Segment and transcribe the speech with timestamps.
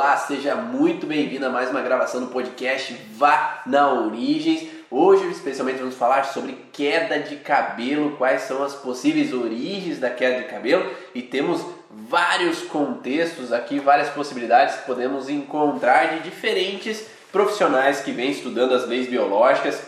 [0.00, 4.68] Olá, seja muito bem-vindo a mais uma gravação do podcast Vá na Origens.
[4.88, 10.38] Hoje, especialmente, vamos falar sobre queda de cabelo, quais são as possíveis origens da queda
[10.38, 18.00] de cabelo e temos vários contextos aqui, várias possibilidades que podemos encontrar de diferentes profissionais
[18.00, 19.82] que vêm estudando as leis biológicas.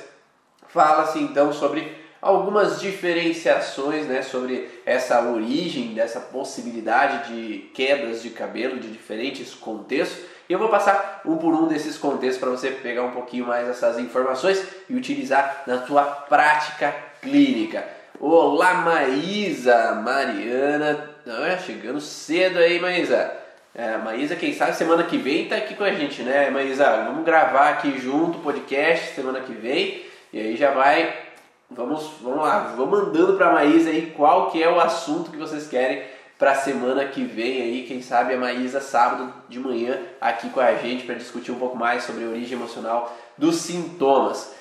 [0.67, 8.79] Fala-se então sobre algumas diferenciações né, sobre essa origem dessa possibilidade de quedas de cabelo
[8.79, 10.25] de diferentes contextos.
[10.49, 13.69] E eu vou passar um por um desses contextos para você pegar um pouquinho mais
[13.69, 17.85] essas informações e utilizar na sua prática clínica.
[18.19, 23.33] Olá, Maísa, Mariana, ah, chegando cedo aí, Maísa.
[23.75, 26.85] É, Maísa, quem sabe semana que vem tá aqui com a gente, né, Maísa?
[27.05, 31.30] Vamos gravar aqui junto o podcast semana que vem e aí já vai
[31.71, 35.37] Vamos, vamos lá, vou mandando para a Maísa aí qual que é o assunto que
[35.37, 36.03] vocês querem
[36.37, 40.59] para a semana que vem aí, quem sabe a Maísa sábado de manhã aqui com
[40.59, 44.53] a gente para discutir um pouco mais sobre a origem emocional dos sintomas.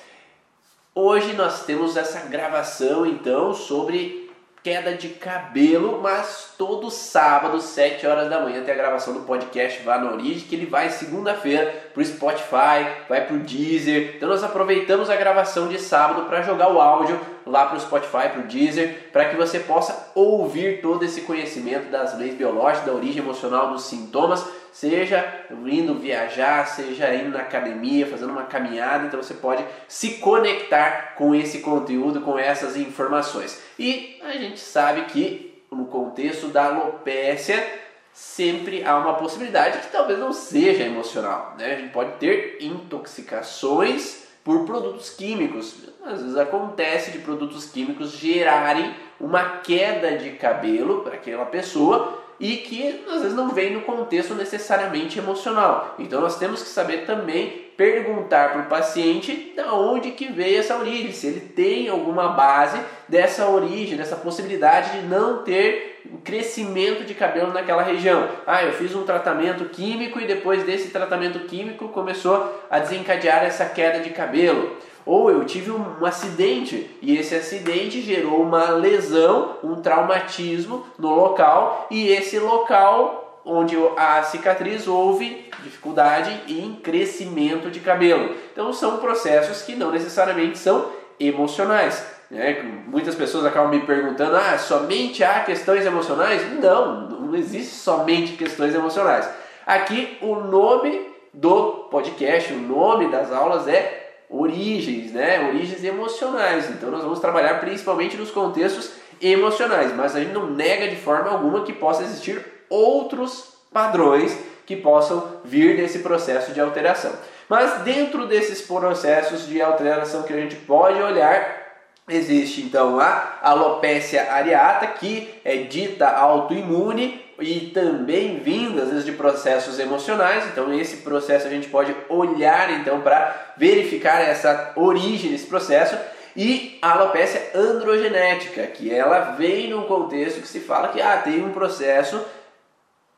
[0.94, 4.19] Hoje nós temos essa gravação então sobre
[4.62, 9.82] queda de cabelo, mas todo sábado, 7 horas da manhã, tem a gravação do podcast
[9.82, 14.14] Vá na Origem, que ele vai segunda-feira pro Spotify, vai pro Deezer.
[14.16, 18.42] Então nós aproveitamos a gravação de sábado para jogar o áudio lá pro Spotify, pro
[18.42, 23.70] Deezer, para que você possa ouvir todo esse conhecimento das leis biológicas, da origem emocional
[23.70, 29.64] dos sintomas seja indo viajar, seja indo na academia, fazendo uma caminhada, então você pode
[29.88, 33.60] se conectar com esse conteúdo, com essas informações.
[33.78, 37.64] E a gente sabe que no contexto da alopécia
[38.12, 41.74] sempre há uma possibilidade que talvez não seja emocional, né?
[41.74, 45.76] A gente pode ter intoxicações por produtos químicos.
[46.04, 52.56] Às vezes acontece de produtos químicos gerarem uma queda de cabelo para aquela pessoa e
[52.56, 55.94] que às vezes não vem no contexto necessariamente emocional.
[55.98, 60.76] Então nós temos que saber também perguntar para o paciente da onde que veio essa
[60.76, 67.14] origem, se ele tem alguma base dessa origem, dessa possibilidade de não ter crescimento de
[67.14, 68.28] cabelo naquela região.
[68.46, 73.66] Ah, eu fiz um tratamento químico e depois desse tratamento químico começou a desencadear essa
[73.66, 74.76] queda de cabelo.
[75.06, 81.86] Ou eu tive um acidente e esse acidente gerou uma lesão, um traumatismo no local
[81.90, 88.34] e esse local onde a cicatriz houve dificuldade em crescimento de cabelo.
[88.52, 90.86] Então são processos que não necessariamente são
[91.18, 92.04] emocionais.
[92.30, 92.62] Né?
[92.86, 96.42] Muitas pessoas acabam me perguntando: ah, somente há questões emocionais?
[96.60, 99.28] Não, não existe somente questões emocionais.
[99.66, 105.48] Aqui o nome do podcast, o nome das aulas é origens, né?
[105.48, 106.70] Origens emocionais.
[106.70, 111.30] Então nós vamos trabalhar principalmente nos contextos emocionais, mas a gente não nega de forma
[111.30, 117.12] alguma que possa existir outros padrões que possam vir desse processo de alteração.
[117.48, 121.59] Mas dentro desses processos de alteração que a gente pode olhar,
[122.08, 129.12] existe então a alopecia areata, que é dita autoimune, e também vindo às vezes de
[129.12, 130.44] processos emocionais.
[130.46, 135.96] Então esse processo a gente pode olhar então para verificar essa origem desse processo
[136.36, 141.44] e a alopecia androgenética, que ela vem num contexto que se fala que ah, tem
[141.44, 142.24] um processo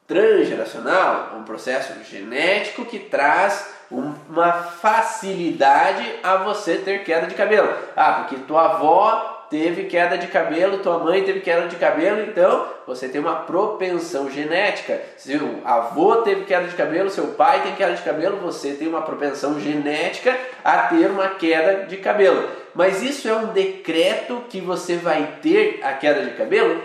[0.06, 7.72] transgeracional, um processo genético que traz uma facilidade a você ter queda de cabelo.
[7.94, 12.66] Ah, porque tua avó teve queda de cabelo, tua mãe teve queda de cabelo, então
[12.86, 14.98] você tem uma propensão genética.
[15.18, 18.88] Se o avô teve queda de cabelo, seu pai tem queda de cabelo, você tem
[18.88, 22.48] uma propensão genética a ter uma queda de cabelo.
[22.74, 26.80] Mas isso é um decreto que você vai ter a queda de cabelo?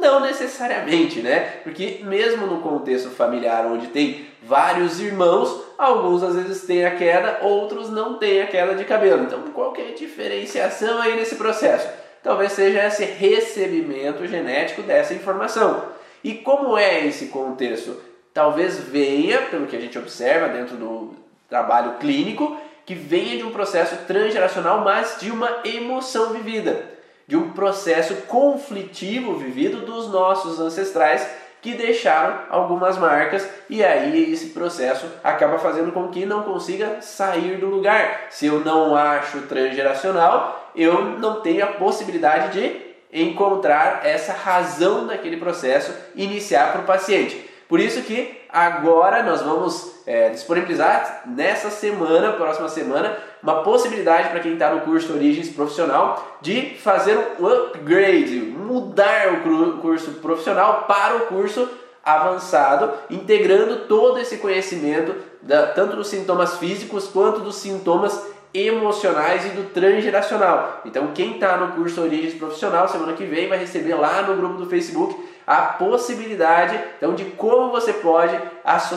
[0.00, 1.40] Não necessariamente, né?
[1.62, 7.38] Porque mesmo no contexto familiar onde tem vários irmãos, alguns às vezes têm a queda,
[7.42, 9.24] outros não têm a queda de cabelo.
[9.24, 11.88] Então, qual que é a diferenciação aí nesse processo?
[12.22, 15.84] Talvez seja esse recebimento genético dessa informação.
[16.22, 17.96] E como é esse contexto?
[18.34, 21.14] Talvez venha, pelo que a gente observa dentro do
[21.48, 26.98] trabalho clínico, que venha de um processo transgeracional, mas de uma emoção vivida
[27.28, 31.28] de um processo conflitivo vivido dos nossos ancestrais
[31.60, 37.58] que deixaram algumas marcas e aí esse processo acaba fazendo com que não consiga sair
[37.58, 38.26] do lugar.
[38.30, 45.36] Se eu não acho transgeracional, eu não tenho a possibilidade de encontrar essa razão daquele
[45.36, 47.48] processo iniciar para o paciente.
[47.68, 54.40] Por isso que agora nós vamos é, disponibilizar nessa semana, próxima semana, uma possibilidade para
[54.40, 61.16] quem está no curso Origens Profissional de fazer um upgrade, mudar o curso profissional para
[61.16, 61.68] o curso
[62.04, 69.50] avançado, integrando todo esse conhecimento, da, tanto dos sintomas físicos quanto dos sintomas emocionais e
[69.50, 70.80] do transgeracional.
[70.84, 74.54] Então, quem está no curso Origens Profissional, semana que vem, vai receber lá no grupo
[74.54, 75.14] do Facebook
[75.48, 78.38] a possibilidade então, de como você pode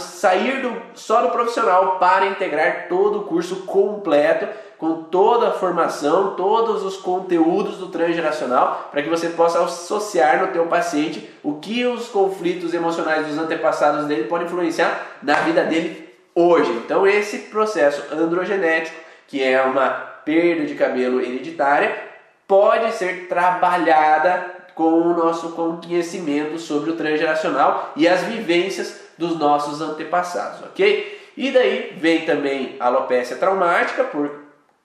[0.01, 6.35] sair do, só do profissional para integrar todo o curso completo, com toda a formação,
[6.35, 11.85] todos os conteúdos do transgeracional, para que você possa associar no teu paciente o que
[11.85, 16.71] os conflitos emocionais dos antepassados dele podem influenciar na vida dele hoje.
[16.83, 18.99] Então, esse processo androgenético
[19.31, 19.89] que é uma
[20.25, 21.97] perda de cabelo hereditária,
[22.45, 29.81] pode ser trabalhada com o nosso conhecimento sobre o transgeracional e as vivências dos nossos
[29.81, 31.19] antepassados, ok?
[31.37, 34.31] E daí vem também a alopecia traumática por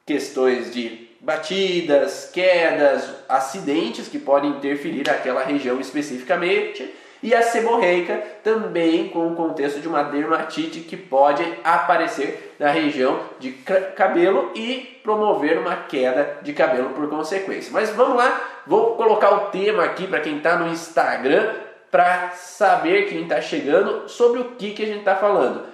[0.04, 9.08] questões de batidas, quedas, acidentes que podem interferir naquela região especificamente e a seborreica também
[9.08, 15.58] com o contexto de uma dermatite que pode aparecer na região de cabelo e promover
[15.58, 17.72] uma queda de cabelo por consequência.
[17.72, 21.54] Mas vamos lá, vou colocar o tema aqui para quem está no Instagram
[21.90, 25.64] para saber quem está chegando sobre o que, que a gente está falando.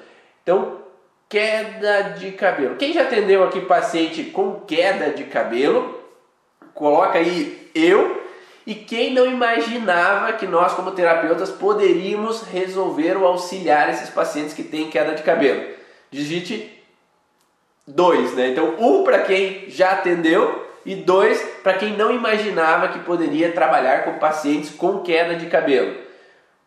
[0.42, 0.78] Então,
[1.28, 2.76] queda de cabelo.
[2.76, 6.00] Quem já atendeu aqui paciente com queda de cabelo?
[6.74, 8.21] Coloca aí eu
[8.66, 14.62] e quem não imaginava que nós, como terapeutas, poderíamos resolver ou auxiliar esses pacientes que
[14.62, 15.64] têm queda de cabelo?
[16.10, 16.82] Digite
[17.86, 18.48] dois, né?
[18.48, 24.04] Então, um para quem já atendeu e dois para quem não imaginava que poderia trabalhar
[24.04, 25.96] com pacientes com queda de cabelo.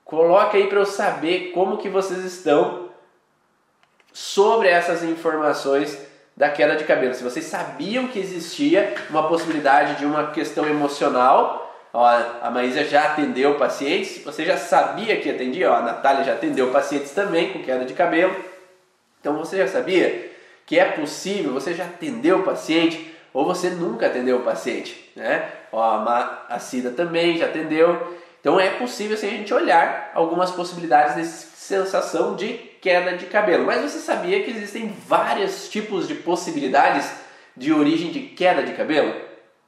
[0.04, 2.90] Coloque aí para eu saber como que vocês estão
[4.14, 5.98] sobre essas informações
[6.36, 7.14] da queda de cabelo.
[7.14, 11.65] Se vocês sabiam que existia uma possibilidade de uma questão emocional
[11.98, 12.06] Ó,
[12.42, 16.70] a Maísa já atendeu pacientes, você já sabia que atendia, ó, a Natália já atendeu
[16.70, 18.36] pacientes também com queda de cabelo.
[19.22, 20.30] Então você já sabia
[20.66, 25.50] que é possível, você já atendeu o paciente ou você nunca atendeu o paciente, né?
[25.72, 25.82] Ó,
[26.50, 28.18] a Cida também já atendeu.
[28.42, 33.66] Então é possível assim, a gente olhar algumas possibilidades dessa sensação de queda de cabelo.
[33.66, 37.10] Mas você sabia que existem vários tipos de possibilidades
[37.56, 39.16] de origem de queda de cabelo?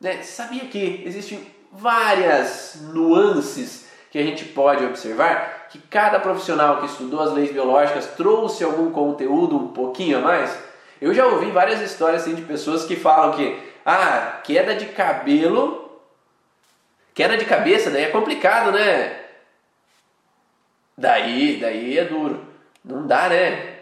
[0.02, 0.22] Né?
[0.24, 7.22] Sabia que existem várias nuances que a gente pode observar, que cada profissional que estudou
[7.22, 10.58] as leis biológicas trouxe algum conteúdo um pouquinho a mais.
[11.02, 16.02] Eu já ouvi várias histórias assim, de pessoas que falam que ah, queda de cabelo,
[17.14, 19.20] queda de cabeça, daí é complicado, né?
[20.98, 22.46] Daí, daí é duro.
[22.84, 23.76] Não dá, né?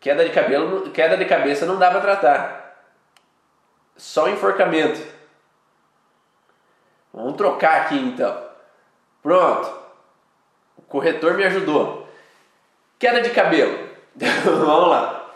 [0.00, 2.76] Queda de cabelo, queda de cabeça não dá para tratar.
[3.96, 5.00] Só enforcamento.
[7.14, 8.36] Vamos trocar aqui então.
[9.22, 9.72] Pronto.
[10.76, 12.08] O corretor me ajudou.
[12.98, 13.88] Queda de cabelo.
[14.44, 15.32] Vamos lá.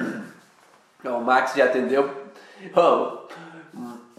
[1.05, 2.11] O Max já atendeu.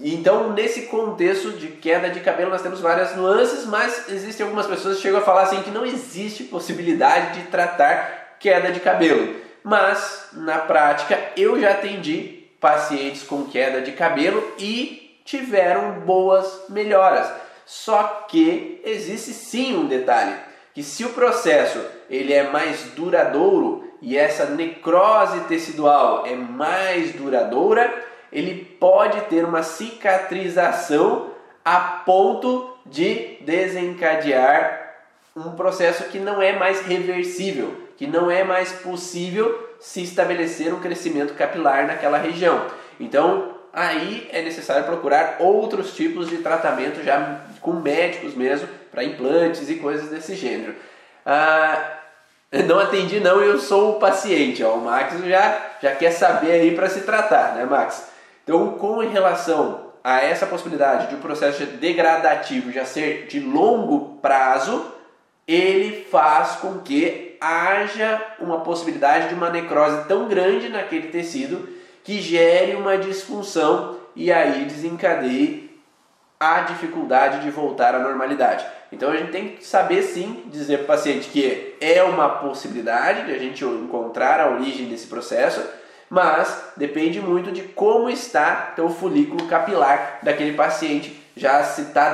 [0.01, 4.95] Então, nesse contexto de queda de cabelo, nós temos várias nuances, mas existem algumas pessoas
[4.95, 9.35] que chegam a falar assim que não existe possibilidade de tratar queda de cabelo.
[9.61, 17.29] Mas, na prática, eu já atendi pacientes com queda de cabelo e tiveram boas melhoras.
[17.69, 20.35] Só que existe sim um detalhe,
[20.73, 21.79] que se o processo
[22.09, 27.93] ele é mais duradouro e essa necrose tecidual é mais duradoura,
[28.33, 31.29] ele pode ter uma cicatrização
[31.63, 34.95] a ponto de desencadear
[35.35, 40.79] um processo que não é mais reversível, que não é mais possível se estabelecer um
[40.79, 42.65] crescimento capilar naquela região.
[42.99, 49.69] Então, aí é necessário procurar outros tipos de tratamento já com médicos mesmo, para implantes
[49.69, 50.75] e coisas desse gênero.
[51.25, 51.97] Ah,
[52.65, 56.75] não atendi não, eu sou o paciente, ó, o Max já, já quer saber aí
[56.75, 58.09] para se tratar, né Max?
[58.43, 64.93] Então, com relação a essa possibilidade de um processo degradativo já ser de longo prazo,
[65.47, 72.21] ele faz com que haja uma possibilidade de uma necrose tão grande naquele tecido que
[72.21, 75.69] gere uma disfunção e aí desencadeie
[76.39, 78.65] a dificuldade de voltar à normalidade.
[78.91, 83.25] Então a gente tem que saber sim dizer para o paciente que é uma possibilidade
[83.25, 85.61] de a gente encontrar a origem desse processo,
[86.09, 92.13] mas depende muito de como está então, o folículo capilar daquele paciente, já se está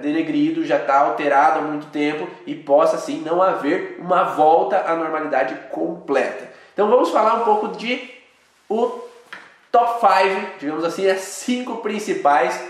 [0.00, 4.94] denegrido, já está alterado há muito tempo e possa sim não haver uma volta à
[4.94, 6.48] normalidade completa.
[6.72, 8.10] Então vamos falar um pouco de
[8.68, 9.11] o
[9.72, 12.62] top 5, digamos assim, as cinco principais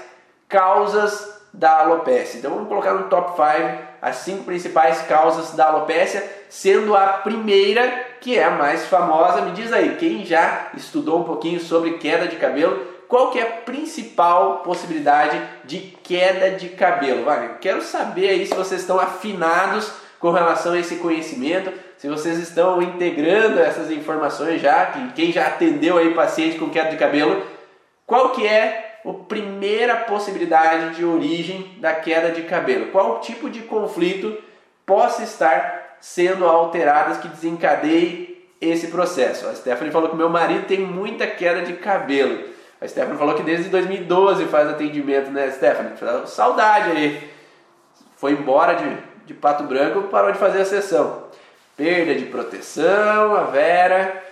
[0.48, 2.38] causas da alopecia.
[2.38, 8.06] Então vamos colocar no top 5 as cinco principais causas da alopecia, sendo a primeira
[8.20, 9.42] que é a mais famosa.
[9.42, 13.42] Me diz aí, quem já estudou um pouquinho sobre queda de cabelo, qual que é
[13.42, 17.24] a principal possibilidade de queda de cabelo?
[17.24, 22.36] Wagner, quero saber aí se vocês estão afinados com relação a esse conhecimento, se vocês
[22.36, 27.40] estão integrando essas informações já, que quem já atendeu aí paciente com queda de cabelo,
[28.04, 32.90] qual que é a primeira possibilidade de origem da queda de cabelo?
[32.90, 34.36] Qual tipo de conflito
[34.84, 39.46] possa estar sendo alteradas que desencadeie esse processo?
[39.46, 42.48] A Stephanie falou que meu marido tem muita queda de cabelo.
[42.80, 45.92] A Stephanie falou que desde 2012 faz atendimento, né, Stephanie?
[46.26, 47.30] Saudade aí.
[48.16, 51.21] Foi embora de, de Pato Branco, parou de fazer a sessão.
[51.76, 54.22] Perda de proteção, a Vera.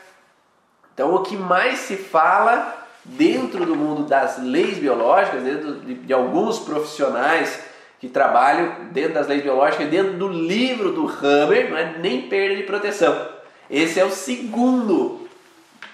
[0.95, 6.13] Então, o que mais se fala dentro do mundo das leis biológicas, dentro de, de
[6.13, 7.61] alguns profissionais
[7.99, 12.57] que trabalham dentro das leis biológicas, dentro do livro do Hammer, não é nem perda
[12.57, 13.29] de proteção.
[13.69, 15.29] Esse é o segundo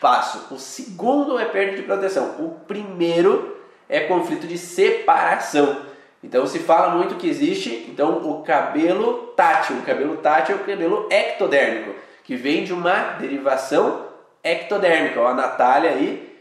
[0.01, 0.55] passo.
[0.55, 2.37] O segundo é perda de proteção.
[2.39, 3.57] O primeiro
[3.89, 5.83] é conflito de separação.
[6.23, 9.77] Então se fala muito que existe então o cabelo tátil.
[9.77, 11.95] O cabelo tátil é o cabelo ectodérmico,
[12.25, 14.07] que vem de uma derivação
[14.43, 15.21] ectodérmica.
[15.21, 16.37] Ó, a Natália aí,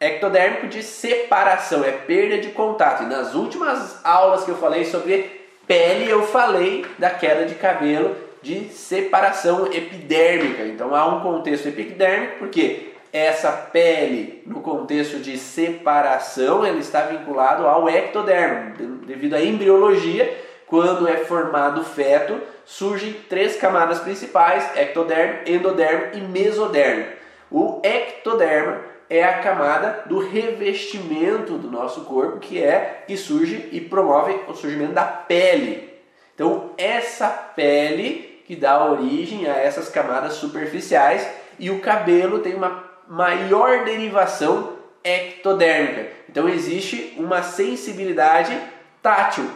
[0.00, 3.02] ectodérmico de separação, é perda de contato.
[3.02, 8.16] E nas últimas aulas que eu falei sobre pele, eu falei da queda de cabelo
[8.42, 10.62] de separação epidérmica.
[10.64, 17.66] Então há um contexto epidérmico, porque essa pele, no contexto de separação, ele está vinculado
[17.66, 18.74] ao ectodermo.
[19.06, 26.20] Devido à embriologia, quando é formado o feto, surgem três camadas principais: ectodermo, endodermo e
[26.20, 27.06] mesodermo.
[27.50, 33.80] O ectodermo é a camada do revestimento do nosso corpo, que é que surge e
[33.80, 35.94] promove o surgimento da pele.
[36.34, 41.26] Então, essa pele que dá origem a essas camadas superficiais
[41.58, 46.08] e o cabelo tem uma maior derivação ectodérmica.
[46.28, 48.58] Então existe uma sensibilidade
[49.02, 49.48] tátil.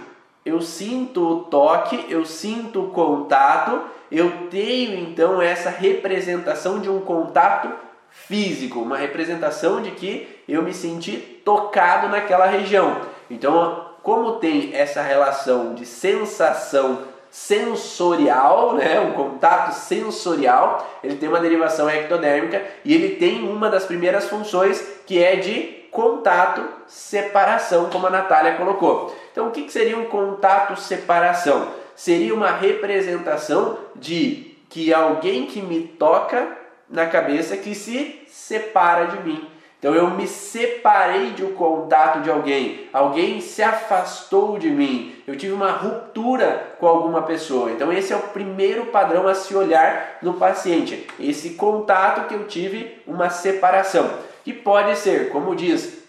[0.45, 7.01] Eu sinto o toque, eu sinto o contato, eu tenho então essa representação de um
[7.01, 7.71] contato
[8.09, 13.03] físico, uma representação de que eu me senti tocado naquela região.
[13.29, 21.41] Então, como tem essa relação de sensação sensorial, né, um contato sensorial, ele tem uma
[21.41, 28.07] derivação ectodérmica e ele tem uma das primeiras funções que é de contato separação, como
[28.07, 29.15] a Natália colocou.
[29.33, 31.69] Então, o que, que seria um contato separação?
[31.95, 36.57] Seria uma representação de que alguém que me toca
[36.89, 39.50] na cabeça que se separa de mim.
[39.81, 45.35] Então eu me separei de um contato de alguém, alguém se afastou de mim, eu
[45.35, 47.71] tive uma ruptura com alguma pessoa.
[47.71, 52.47] Então esse é o primeiro padrão a se olhar no paciente, esse contato que eu
[52.47, 54.11] tive uma separação.
[54.45, 56.05] Que pode ser, como diz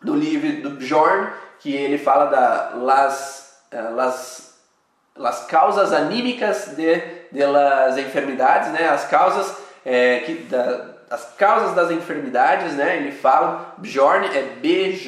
[0.00, 4.54] no livro do Jorn, que ele fala da las, eh, las,
[5.16, 8.88] las causas anímicas de, de las enfermidades, né?
[8.88, 12.96] as causas é, que, da, as causas das enfermidades, né?
[12.96, 15.02] Ele fala, Bjorn é B-J-O-N,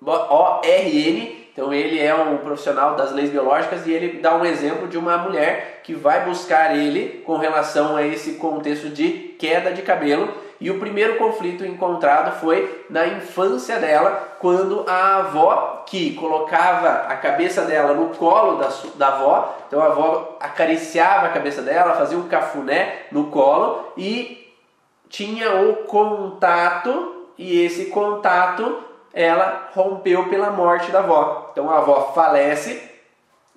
[0.00, 1.40] O-R-N.
[1.52, 5.18] Então ele é um profissional das leis biológicas e ele dá um exemplo de uma
[5.18, 10.32] mulher que vai buscar ele com relação a esse contexto de queda de cabelo.
[10.60, 17.16] E o primeiro conflito encontrado foi na infância dela, quando a avó que colocava a
[17.16, 22.18] cabeça dela no colo da, da avó, então a avó acariciava a cabeça dela, fazia
[22.18, 24.54] um cafuné no colo e
[25.08, 31.48] tinha o contato, e esse contato ela rompeu pela morte da avó.
[31.52, 32.82] Então a avó falece,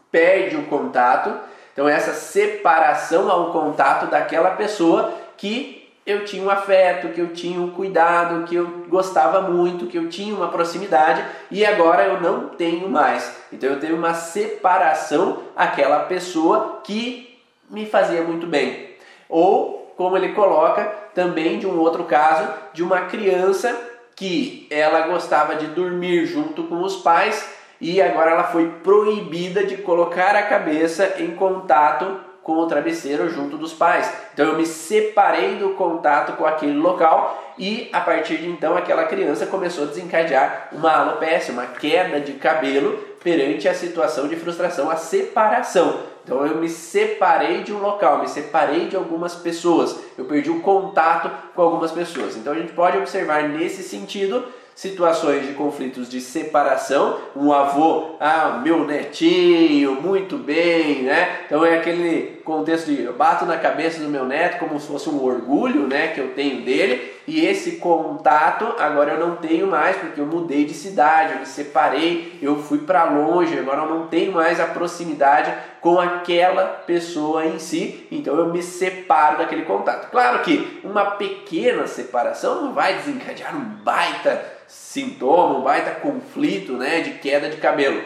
[0.09, 1.33] perde o contato,
[1.73, 7.59] então essa separação ao contato daquela pessoa que eu tinha um afeto, que eu tinha
[7.59, 12.49] um cuidado, que eu gostava muito, que eu tinha uma proximidade e agora eu não
[12.49, 13.35] tenho mais.
[13.51, 18.89] Então eu tenho uma separação aquela pessoa que me fazia muito bem.
[19.29, 20.83] Ou, como ele coloca,
[21.15, 23.75] também de um outro caso, de uma criança
[24.15, 29.77] que ela gostava de dormir junto com os pais e agora ela foi proibida de
[29.77, 34.11] colocar a cabeça em contato com o travesseiro junto dos pais.
[34.33, 39.05] Então eu me separei do contato com aquele local e a partir de então aquela
[39.05, 44.89] criança começou a desencadear uma alopecia, uma queda de cabelo perante a situação de frustração,
[44.89, 45.99] a separação.
[46.23, 50.61] Então eu me separei de um local, me separei de algumas pessoas, eu perdi o
[50.61, 52.35] contato com algumas pessoas.
[52.35, 54.45] Então a gente pode observar nesse sentido
[54.75, 61.39] situações de conflitos de separação, um avô, ah, meu netinho, muito bem, né?
[61.45, 65.09] Então é aquele contexto de eu bato na cabeça do meu neto como se fosse
[65.09, 69.95] um orgulho, né, que eu tenho dele, e esse contato agora eu não tenho mais
[69.95, 74.07] porque eu mudei de cidade, eu me separei, eu fui para longe, agora eu não
[74.07, 75.53] tenho mais a proximidade
[75.83, 80.09] com aquela pessoa em si, então eu me separo daquele contato.
[80.09, 87.01] Claro que uma pequena separação não vai desencadear um baita sintoma, um baita conflito, né,
[87.01, 88.01] de queda de cabelo.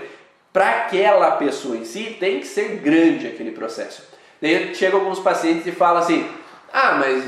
[0.51, 4.01] Para aquela pessoa em si tem que ser grande aquele processo.
[4.41, 6.27] Daí chegam alguns pacientes e falam assim:
[6.73, 7.25] "Ah, mas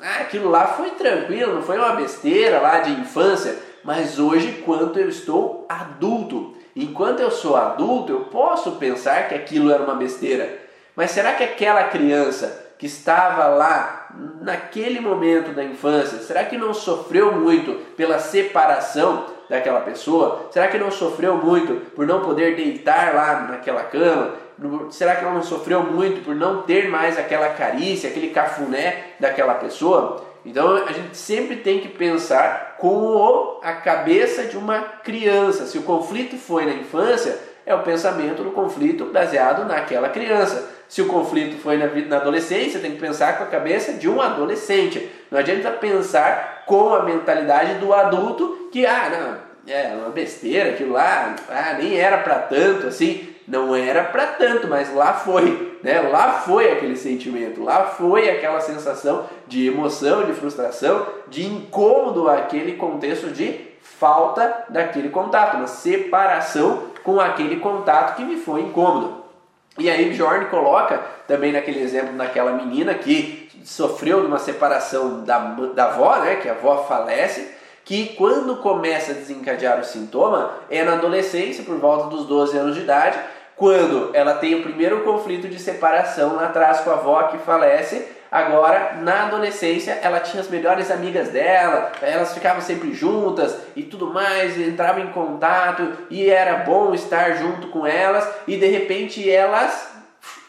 [0.00, 5.00] ah, aquilo lá foi tranquilo, não foi uma besteira lá de infância, mas hoje, quando
[5.00, 6.47] eu estou adulto,
[6.84, 10.58] enquanto eu sou adulto, eu posso pensar que aquilo era uma besteira.
[10.94, 14.08] Mas será que aquela criança que estava lá
[14.40, 20.48] naquele momento da infância, será que não sofreu muito pela separação daquela pessoa?
[20.50, 24.34] Será que não sofreu muito por não poder deitar lá naquela cama?
[24.90, 29.54] Será que ela não sofreu muito por não ter mais aquela carícia, aquele cafuné daquela
[29.54, 30.24] pessoa?
[30.48, 35.66] Então a gente sempre tem que pensar com a cabeça de uma criança.
[35.66, 40.70] Se o conflito foi na infância, é o pensamento do conflito baseado naquela criança.
[40.88, 44.22] Se o conflito foi na, na adolescência, tem que pensar com a cabeça de um
[44.22, 45.10] adolescente.
[45.30, 49.10] Não adianta pensar com a mentalidade do adulto que, ah,
[49.66, 53.34] não, é uma besteira aquilo lá, ah, nem era para tanto assim.
[53.46, 56.00] Não era para tanto, mas lá foi, né?
[56.00, 62.72] Lá foi aquele sentimento, lá foi aquela sensação de emoção, de frustração, de incômodo, aquele
[62.76, 69.24] contexto de falta daquele contato, uma separação com aquele contato que me foi incômodo.
[69.78, 75.38] E aí Bjorn coloca também naquele exemplo daquela menina que sofreu de uma separação da,
[75.38, 77.54] da avó, né, que a avó falece,
[77.84, 82.74] que quando começa a desencadear o sintoma é na adolescência, por volta dos 12 anos
[82.74, 83.18] de idade,
[83.58, 88.16] quando ela tem o primeiro conflito de separação lá atrás com a avó que falece.
[88.30, 94.12] Agora, na adolescência, ela tinha as melhores amigas dela, elas ficavam sempre juntas e tudo
[94.12, 99.90] mais, entravam em contato e era bom estar junto com elas e de repente elas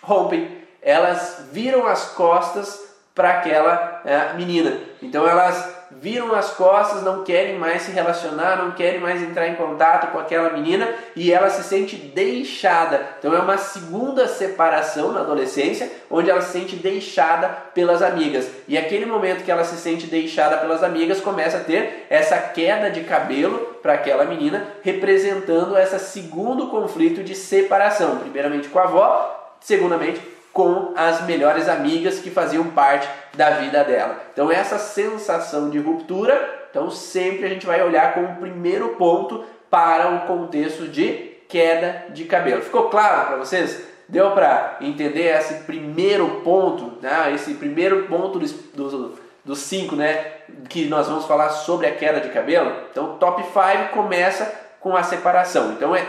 [0.02, 4.78] rompem, elas viram as costas para aquela é, menina.
[5.02, 9.56] Então elas viram as costas, não querem mais se relacionar, não querem mais entrar em
[9.56, 13.02] contato com aquela menina e ela se sente deixada.
[13.18, 18.48] Então é uma segunda separação na adolescência, onde ela se sente deixada pelas amigas.
[18.68, 22.90] E aquele momento que ela se sente deixada pelas amigas, começa a ter essa queda
[22.90, 29.56] de cabelo para aquela menina, representando esse segundo conflito de separação, primeiramente com a avó,
[29.62, 34.22] segundamente com as melhores amigas que faziam parte da vida dela.
[34.34, 40.10] Então essa sensação de ruptura, então sempre a gente vai olhar como primeiro ponto para
[40.10, 42.62] o contexto de queda de cabelo.
[42.62, 43.88] Ficou claro para vocês?
[44.08, 47.32] Deu para entender esse primeiro ponto, né?
[47.34, 50.26] esse primeiro ponto dos, dos, dos cinco, né?
[50.68, 52.72] Que nós vamos falar sobre a queda de cabelo.
[52.92, 55.74] Então, top 5 começa com a separação.
[55.74, 56.04] Então, é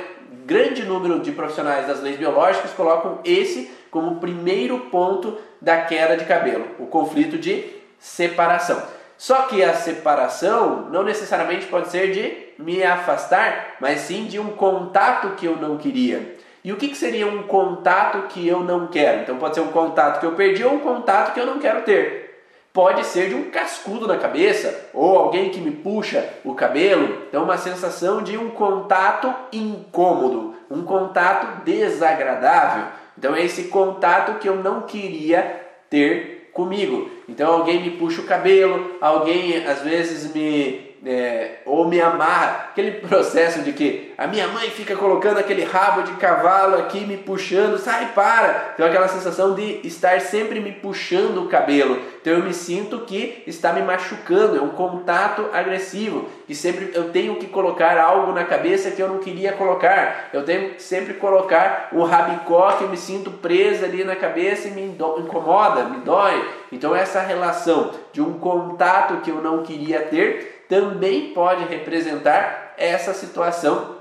[0.45, 6.25] grande número de profissionais das leis biológicas colocam esse como primeiro ponto da queda de
[6.25, 7.65] cabelo, o conflito de
[7.99, 8.83] separação.
[9.19, 14.53] Só que a separação não necessariamente pode ser de me afastar, mas sim de um
[14.53, 16.37] contato que eu não queria.
[16.63, 19.23] E o que, que seria um contato que eu não quero?
[19.23, 21.83] Então pode ser um contato que eu perdi ou um contato que eu não quero
[21.83, 22.30] ter.
[22.73, 27.25] Pode ser de um cascudo na cabeça ou alguém que me puxa o cabelo.
[27.29, 32.85] Então, uma sensação de um contato incômodo, um contato desagradável.
[33.21, 37.11] Então é esse contato que eu não queria ter comigo.
[37.29, 42.93] Então alguém me puxa o cabelo, alguém às vezes me é, ou me amarra, aquele
[43.01, 47.79] processo de que a minha mãe fica colocando aquele rabo de cavalo aqui me puxando,
[47.79, 52.53] sai para, então aquela sensação de estar sempre me puxando o cabelo, então eu me
[52.53, 57.99] sinto que está me machucando, é um contato agressivo, que sempre eu tenho que colocar
[57.99, 62.73] algo na cabeça que eu não queria colocar, eu tenho que sempre colocar o rabicó
[62.73, 67.21] que eu me sinto presa ali na cabeça e me incomoda, me dói, então essa
[67.21, 73.97] relação de um contato que eu não queria ter também pode representar essa situação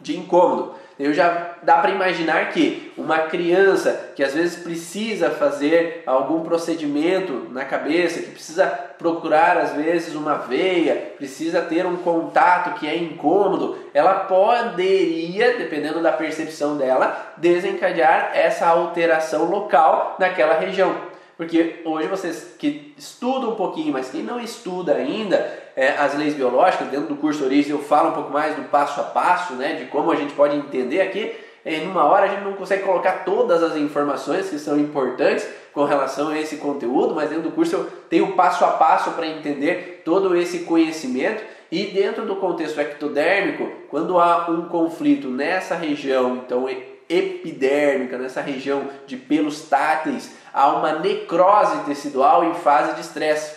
[0.00, 0.74] de incômodo.
[0.98, 7.46] Eu já dá para imaginar que uma criança que às vezes precisa fazer algum procedimento
[7.52, 12.96] na cabeça, que precisa procurar às vezes uma veia, precisa ter um contato que é
[12.96, 20.96] incômodo, ela poderia, dependendo da percepção dela, desencadear essa alteração local naquela região.
[21.36, 25.36] Porque hoje vocês que estudam um pouquinho, mas quem não estuda ainda
[25.76, 29.00] é, as leis biológicas, dentro do curso Origem eu falo um pouco mais do passo
[29.00, 31.32] a passo, né, de como a gente pode entender aqui.
[31.64, 35.84] Em uma hora a gente não consegue colocar todas as informações que são importantes com
[35.84, 40.02] relação a esse conteúdo, mas dentro do curso eu tenho passo a passo para entender
[40.04, 41.42] todo esse conhecimento.
[41.70, 46.66] E dentro do contexto ectodérmico, quando há um conflito nessa região, então
[47.08, 53.54] epidérmica, nessa região de pelos táteis, há uma necrose tecidual em fase de estresse.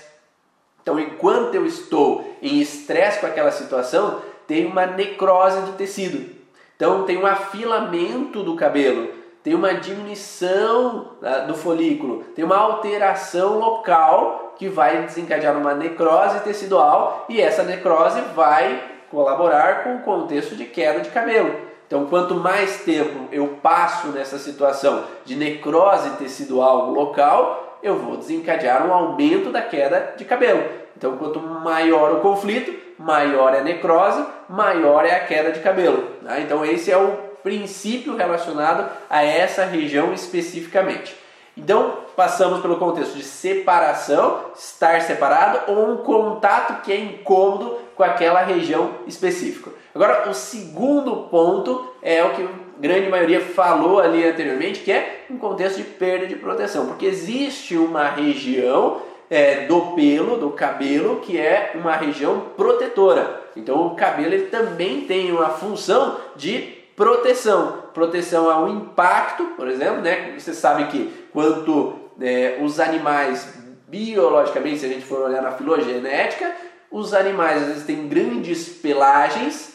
[0.84, 6.30] Então, enquanto eu estou em estresse com aquela situação, tem uma necrose do tecido.
[6.76, 9.10] Então, tem um afilamento do cabelo,
[9.44, 16.42] tem uma diminuição uh, do folículo, tem uma alteração local que vai desencadear uma necrose
[16.42, 21.71] tecidual e essa necrose vai colaborar com o contexto de queda de cabelo.
[21.92, 28.88] Então, quanto mais tempo eu passo nessa situação de necrose tecidual local, eu vou desencadear
[28.88, 30.64] um aumento da queda de cabelo.
[30.96, 36.02] Então, quanto maior o conflito, maior é a necrose, maior é a queda de cabelo.
[36.24, 36.40] Tá?
[36.40, 37.12] Então, esse é o
[37.44, 41.14] princípio relacionado a essa região especificamente.
[41.58, 48.04] Então, passamos pelo contexto de separação, estar separado, ou um contato que é incômodo com
[48.04, 49.81] aquela região específica.
[49.94, 52.48] Agora, o segundo ponto é o que a
[52.80, 57.78] grande maioria falou ali anteriormente, que é um contexto de perda de proteção, porque existe
[57.78, 63.42] uma região é, do pelo, do cabelo, que é uma região protetora.
[63.56, 70.02] Então, o cabelo ele também tem uma função de proteção, proteção ao impacto, por exemplo,
[70.02, 70.34] né?
[70.38, 76.54] Você sabe que quanto é, os animais biologicamente, se a gente for olhar na filogenética,
[76.90, 79.71] os animais às vezes têm grandes pelagens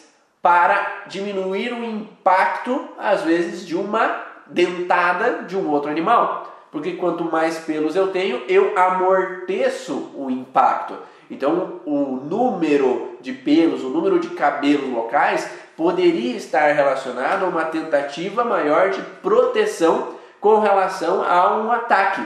[0.46, 6.68] para diminuir o impacto, às vezes, de uma dentada de um outro animal.
[6.70, 10.94] Porque quanto mais pelos eu tenho, eu amorteço o impacto.
[11.28, 17.64] Então, o número de pelos, o número de cabelos locais poderia estar relacionado a uma
[17.64, 22.22] tentativa maior de proteção com relação a um ataque.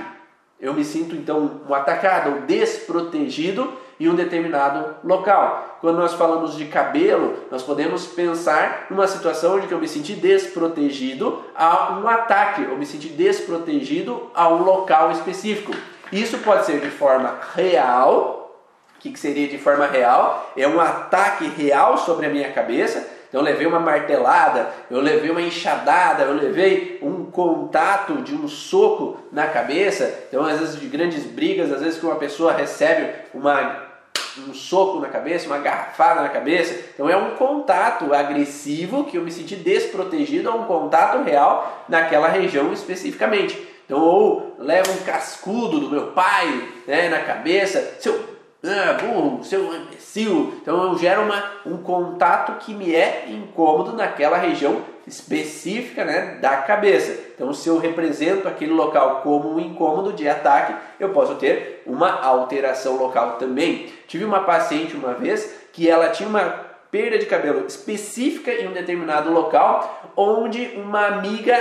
[0.61, 5.79] Eu me sinto então um atacado ou desprotegido em um determinado local.
[5.81, 11.45] Quando nós falamos de cabelo, nós podemos pensar numa situação onde eu me senti desprotegido
[11.55, 15.73] a um ataque, eu me senti desprotegido a um local específico.
[16.11, 18.59] Isso pode ser de forma real.
[18.97, 20.51] O que seria de forma real?
[20.57, 25.31] É um ataque real sobre a minha cabeça então eu levei uma martelada, eu levei
[25.31, 30.25] uma enxadada, eu levei um contato de um soco na cabeça.
[30.29, 33.90] Então às vezes de grandes brigas, às vezes que uma pessoa recebe uma
[34.39, 36.79] um soco na cabeça, uma garrafada na cabeça.
[36.95, 42.29] Então é um contato agressivo que eu me senti desprotegido a um contato real naquela
[42.29, 43.69] região especificamente.
[43.85, 48.31] Então, ou leva um cascudo do meu pai né, na cabeça, seu
[48.63, 50.55] ah, burro, seu imbecil.
[50.61, 56.59] Então eu gero uma, um contato que me é incômodo naquela região específica né, da
[56.59, 57.19] cabeça.
[57.35, 62.23] Então, se eu represento aquele local como um incômodo de ataque, eu posso ter uma
[62.23, 63.93] alteração local também.
[64.07, 68.73] Tive uma paciente uma vez que ela tinha uma perda de cabelo específica em um
[68.73, 71.57] determinado local, onde uma amiga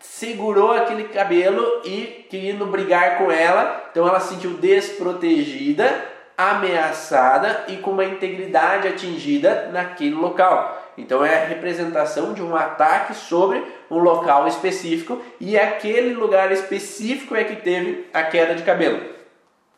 [0.00, 7.76] segurou aquele cabelo e querendo brigar com ela, então ela se sentiu desprotegida ameaçada e
[7.76, 10.83] com uma integridade atingida naquele local.
[10.96, 17.34] Então é a representação de um ataque sobre um local específico e aquele lugar específico
[17.34, 19.14] é que teve a queda de cabelo.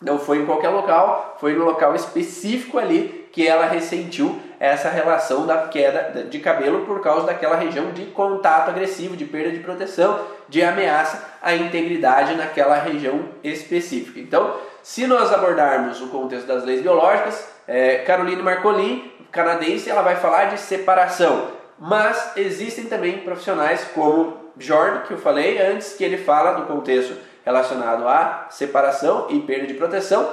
[0.01, 5.47] Não foi em qualquer local, foi no local específico ali que ela ressentiu essa relação
[5.47, 10.21] da queda de cabelo por causa daquela região de contato agressivo, de perda de proteção,
[10.49, 14.19] de ameaça à integridade naquela região específica.
[14.21, 20.17] Então, se nós abordarmos o contexto das leis biológicas, é, Caroline Marcolin, canadense, ela vai
[20.17, 21.49] falar de separação.
[21.79, 27.17] Mas existem também profissionais como Jordan, que eu falei antes, que ele fala do contexto
[27.45, 30.29] relacionado à separação e perda de proteção.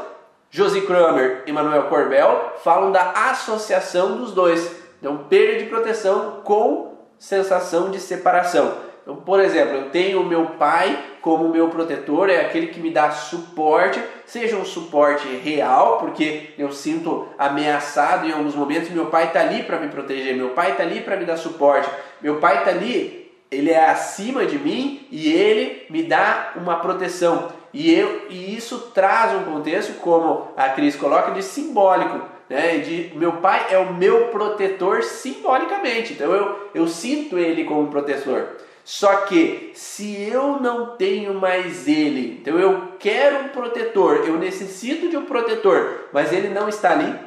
[0.49, 4.83] Josie Kramer e Manuel Corbel falam da associação dos dois.
[4.99, 8.73] Então, perda de proteção com sensação de separação.
[9.03, 12.89] Então, por exemplo, eu tenho o meu pai como meu protetor, é aquele que me
[12.89, 19.25] dá suporte, seja um suporte real, porque eu sinto ameaçado em alguns momentos, meu pai
[19.25, 21.89] está ali para me proteger, meu pai está ali para me dar suporte,
[22.21, 27.51] meu pai está ali, ele é acima de mim e ele me dá uma proteção.
[27.73, 32.21] E, eu, e isso traz um contexto, como a Cris coloca, de simbólico.
[32.49, 32.77] Né?
[32.77, 38.47] De, meu pai é o meu protetor simbolicamente, então eu, eu sinto ele como protetor.
[38.83, 45.09] Só que se eu não tenho mais ele, então eu quero um protetor, eu necessito
[45.09, 47.17] de um protetor, mas ele não está ali,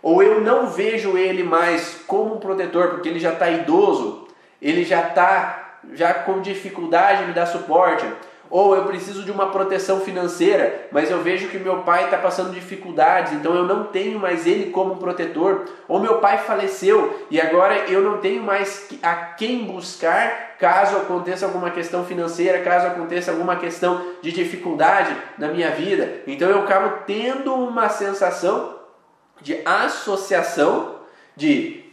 [0.00, 4.28] ou eu não vejo ele mais como um protetor porque ele já está idoso,
[4.62, 8.06] ele já está já com dificuldade de me dar suporte,
[8.50, 12.52] ou eu preciso de uma proteção financeira, mas eu vejo que meu pai está passando
[12.52, 17.88] dificuldades, então eu não tenho mais ele como protetor, ou meu pai faleceu e agora
[17.88, 23.56] eu não tenho mais a quem buscar caso aconteça alguma questão financeira, caso aconteça alguma
[23.56, 26.20] questão de dificuldade na minha vida.
[26.26, 28.78] Então eu acabo tendo uma sensação
[29.40, 30.96] de associação,
[31.34, 31.84] de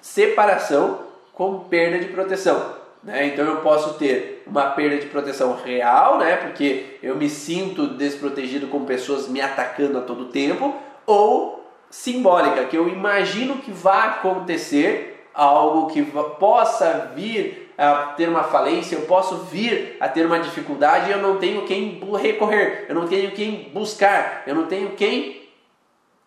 [0.00, 1.00] separação
[1.32, 2.77] com perda de proteção.
[3.02, 3.26] Né?
[3.26, 6.36] Então eu posso ter uma perda de proteção real, né?
[6.36, 10.74] porque eu me sinto desprotegido com pessoas me atacando a todo tempo,
[11.06, 11.58] ou
[11.90, 16.02] simbólica, que eu imagino que vai acontecer algo que
[16.38, 21.18] possa vir a ter uma falência, eu posso vir a ter uma dificuldade e eu
[21.18, 25.48] não tenho quem recorrer, eu não tenho quem buscar, eu não tenho quem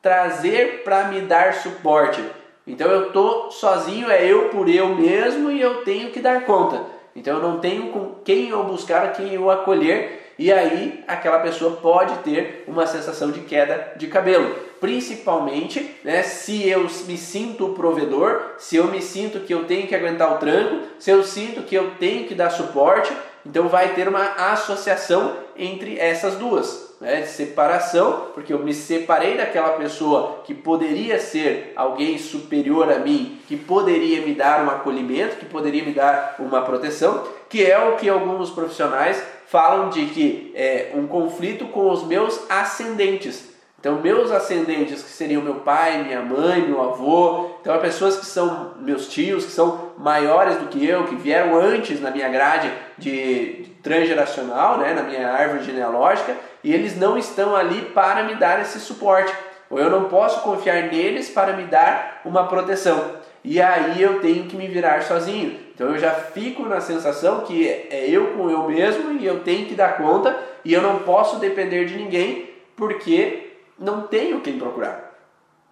[0.02, 2.24] trazer para me dar suporte.
[2.66, 6.86] Então eu tô sozinho, é eu por eu mesmo e eu tenho que dar conta.
[7.16, 11.78] Então eu não tenho com quem eu buscar, quem eu acolher, e aí aquela pessoa
[11.78, 14.56] pode ter uma sensação de queda de cabelo.
[14.80, 19.88] Principalmente né, se eu me sinto o provedor, se eu me sinto que eu tenho
[19.88, 23.12] que aguentar o tranco, se eu sinto que eu tenho que dar suporte,
[23.46, 29.36] então vai ter uma associação entre essas duas né, de separação, porque eu me separei
[29.36, 35.38] daquela pessoa que poderia ser alguém superior a mim, que poderia me dar um acolhimento,
[35.38, 40.54] que poderia me dar uma proteção, que é o que alguns profissionais falam de que
[40.56, 43.50] é um conflito com os meus ascendentes.
[43.80, 48.74] Então, meus ascendentes, que seriam meu pai, minha mãe, meu avô, então, pessoas que são
[48.80, 53.62] meus tios, que são maiores do que eu, que vieram antes na minha grade de,
[53.62, 58.60] de transgeracional, né, na minha árvore genealógica, e eles não estão ali para me dar
[58.62, 59.32] esse suporte,
[59.70, 63.22] ou eu não posso confiar neles para me dar uma proteção.
[63.44, 65.60] E aí eu tenho que me virar sozinho.
[65.74, 69.66] Então eu já fico na sensação que é eu com eu mesmo e eu tenho
[69.66, 75.12] que dar conta e eu não posso depender de ninguém porque não tenho quem procurar.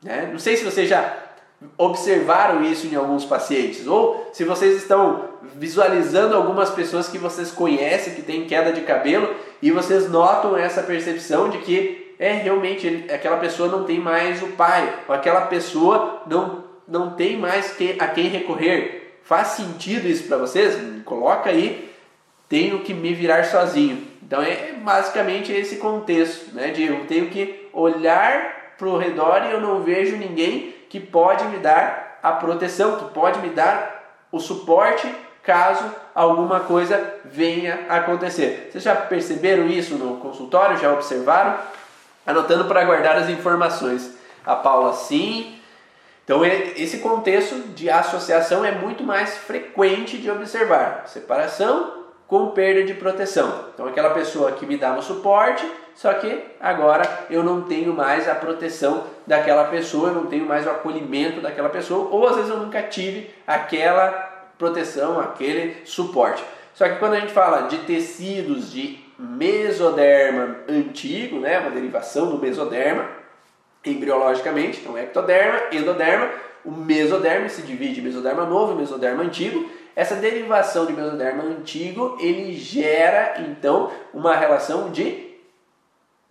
[0.01, 0.29] Né?
[0.31, 1.28] Não sei se vocês já
[1.77, 8.13] observaram isso em alguns pacientes ou se vocês estão visualizando algumas pessoas que vocês conhecem
[8.13, 13.11] que têm queda de cabelo e vocês notam essa percepção de que é realmente ele,
[13.11, 17.95] aquela pessoa não tem mais o pai, ou aquela pessoa não, não tem mais que,
[17.97, 19.19] a quem recorrer.
[19.23, 20.77] Faz sentido isso para vocês?
[21.05, 21.89] Coloca aí,
[22.49, 24.05] tenho que me virar sozinho.
[24.21, 26.69] Então é basicamente esse contexto, né?
[26.71, 31.45] De eu tenho que olhar para o redor e eu não vejo ninguém que pode
[31.45, 35.07] me dar a proteção, que pode me dar o suporte
[35.43, 38.69] caso alguma coisa venha a acontecer.
[38.71, 40.77] Vocês já perceberam isso no consultório?
[40.77, 41.57] Já observaram?
[42.25, 44.15] Anotando para guardar as informações.
[44.45, 45.59] A Paula sim.
[46.23, 51.05] Então esse contexto de associação é muito mais frequente de observar.
[51.07, 51.98] Separação
[52.29, 53.65] com perda de proteção.
[53.73, 58.35] Então aquela pessoa que me dava suporte, só que agora eu não tenho mais a
[58.35, 62.57] proteção daquela pessoa, eu não tenho mais o acolhimento daquela pessoa, ou às vezes eu
[62.57, 64.11] nunca tive aquela
[64.59, 66.43] proteção, aquele suporte.
[66.75, 72.37] Só que quando a gente fala de tecidos de mesoderma antigo, né, uma derivação do
[72.37, 73.05] mesoderma,
[73.83, 76.29] embriologicamente, então ectoderma, endoderma,
[76.65, 82.17] o mesoderma se divide em mesoderma novo e mesoderma antigo, essa derivação de mesoderma antigo,
[82.19, 85.29] ele gera então uma relação de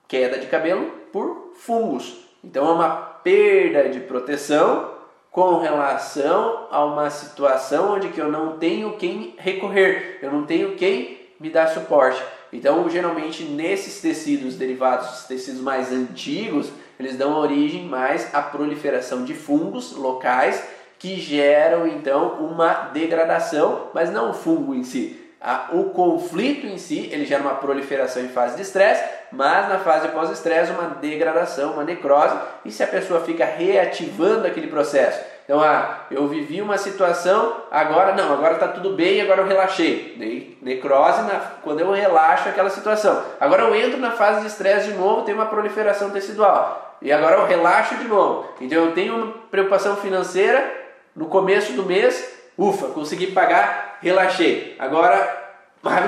[0.07, 2.25] queda de cabelo por fungos.
[2.43, 4.95] Então é uma perda de proteção
[5.31, 10.75] com relação a uma situação onde que eu não tenho quem recorrer, eu não tenho
[10.75, 12.23] quem me dar suporte.
[12.53, 19.35] Então, geralmente nesses tecidos derivados, tecidos mais antigos, eles dão origem mais à proliferação de
[19.35, 20.63] fungos locais
[20.99, 25.25] que geram então uma degradação, mas não o fungo em si.
[25.73, 30.09] O conflito em si, ele gera uma proliferação em fase de estresse, mas na fase
[30.09, 32.35] pós-estresse uma degradação, uma necrose,
[32.65, 35.21] e se a pessoa fica reativando aquele processo.
[35.45, 40.57] Então, ah, eu vivi uma situação, agora não, agora está tudo bem, agora eu relaxei.
[40.61, 43.23] Necrose na, quando eu relaxo aquela situação.
[43.39, 46.88] Agora eu entro na fase de estresse de novo, tem uma proliferação tecidual.
[47.01, 48.49] E agora eu relaxo de novo.
[48.61, 50.77] Então eu tenho uma preocupação financeira,
[51.15, 54.77] no começo do mês, ufa, consegui pagar, relaxei.
[54.79, 55.47] Agora,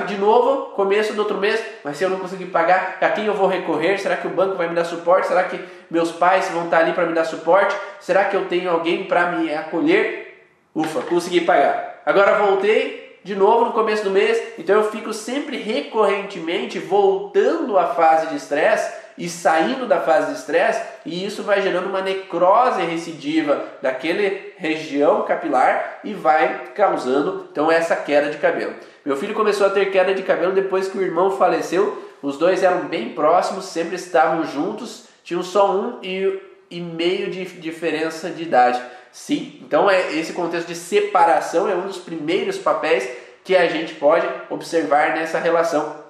[0.07, 3.33] de novo, começo do outro mês, mas se eu não conseguir pagar, a quem eu
[3.33, 3.97] vou recorrer?
[3.97, 5.27] Será que o banco vai me dar suporte?
[5.27, 7.75] Será que meus pais vão estar ali para me dar suporte?
[7.99, 10.45] Será que eu tenho alguém para me acolher?
[10.75, 12.01] Ufa, consegui pagar.
[12.05, 14.41] Agora voltei, de novo no começo do mês.
[14.57, 20.39] Então eu fico sempre recorrentemente voltando à fase de estresse e saindo da fase de
[20.39, 24.19] estresse, e isso vai gerando uma necrose recidiva daquela
[24.57, 28.73] região capilar e vai causando então essa queda de cabelo.
[29.05, 32.03] Meu filho começou a ter queda de cabelo depois que o irmão faleceu.
[32.19, 37.45] Os dois eram bem próximos, sempre estavam juntos, tinham só um e, e meio de
[37.45, 38.81] diferença de idade.
[39.11, 43.07] Sim, então é esse contexto de separação é um dos primeiros papéis
[43.43, 46.01] que a gente pode observar nessa relação.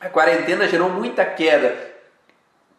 [0.00, 1.85] A quarentena gerou muita queda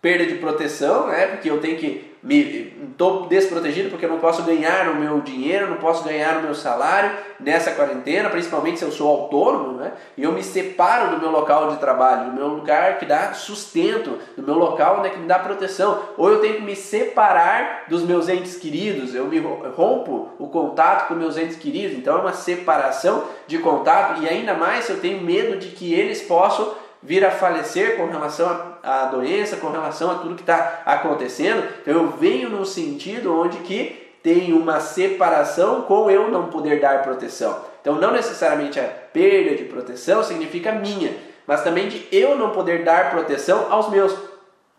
[0.02, 1.28] perda de proteção, né?
[1.28, 5.70] Porque eu tenho que me tô desprotegido porque eu não posso ganhar o meu dinheiro,
[5.70, 9.94] não posso ganhar o meu salário nessa quarentena, principalmente se eu sou autônomo, né?
[10.18, 14.18] E eu me separo do meu local de trabalho, do meu lugar que dá sustento,
[14.36, 16.02] do meu local né, que me dá proteção.
[16.18, 21.08] Ou eu tenho que me separar dos meus entes queridos, eu me rompo o contato
[21.08, 21.98] com meus entes queridos.
[21.98, 26.22] Então é uma separação de contato e ainda mais eu tenho medo de que eles
[26.24, 31.64] possam vir a falecer com relação à doença, com relação a tudo que está acontecendo.
[31.82, 37.04] Então eu venho num sentido onde que tem uma separação com eu não poder dar
[37.04, 37.60] proteção.
[37.82, 42.84] Então não necessariamente a perda de proteção significa minha, mas também de eu não poder
[42.84, 44.14] dar proteção aos meus.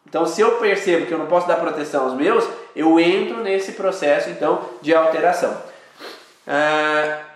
[0.06, 3.72] Então se eu percebo que eu não posso dar proteção aos meus, eu entro nesse
[3.72, 5.56] processo então de alteração.
[6.46, 7.27] Ah,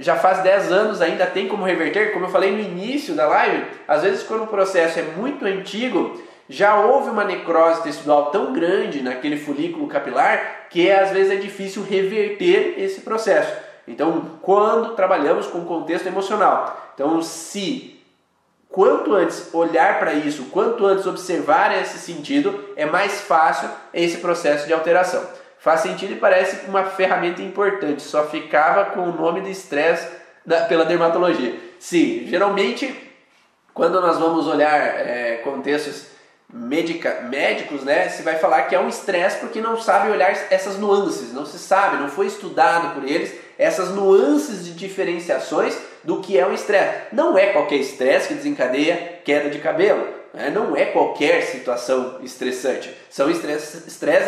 [0.00, 3.66] já faz 10 anos, ainda tem como reverter, como eu falei no início da live,
[3.86, 9.02] às vezes quando o processo é muito antigo, já houve uma necrose tecidual tão grande
[9.02, 13.52] naquele folículo capilar que às vezes é difícil reverter esse processo.
[13.86, 18.00] Então, quando trabalhamos com contexto emocional, então se
[18.68, 24.66] quanto antes olhar para isso, quanto antes observar esse sentido, é mais fácil esse processo
[24.66, 25.22] de alteração.
[25.60, 30.08] Faz sentido e parece uma ferramenta importante, só ficava com o nome de estresse
[30.68, 31.54] pela dermatologia.
[31.78, 33.08] Sim, geralmente
[33.74, 36.06] quando nós vamos olhar é, contextos
[36.52, 40.76] medica, médicos, né, se vai falar que é um estresse porque não sabe olhar essas
[40.78, 46.38] nuances, não se sabe, não foi estudado por eles essas nuances de diferenciações do que
[46.38, 47.06] é um estresse.
[47.12, 50.20] Não é qualquer estresse que desencadeia queda de cabelo.
[50.32, 50.50] Né?
[50.50, 52.94] Não é qualquer situação estressante.
[53.08, 53.86] São estresses,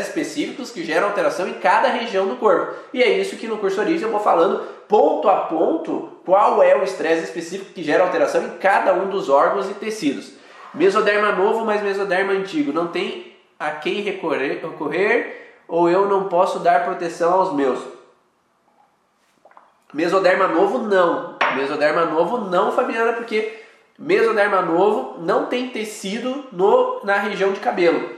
[0.08, 2.74] específicos que geram alteração em cada região do corpo.
[2.92, 6.76] E é isso que no curso Origem eu vou falando ponto a ponto qual é
[6.76, 10.32] o estresse específico que gera alteração em cada um dos órgãos e tecidos.
[10.74, 12.72] Mesoderma novo, mas mesoderma antigo.
[12.72, 17.80] Não tem a quem recorrer, recorrer ou eu não posso dar proteção aos meus.
[19.92, 21.31] Mesoderma novo, não.
[21.56, 23.62] Mesoderma novo, não, Fabiana, porque
[23.98, 28.10] Mesoderma novo não tem tecido no, na região de cabelo.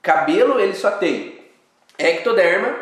[0.00, 1.38] Cabelo ele só tem
[1.98, 2.74] ectoderma,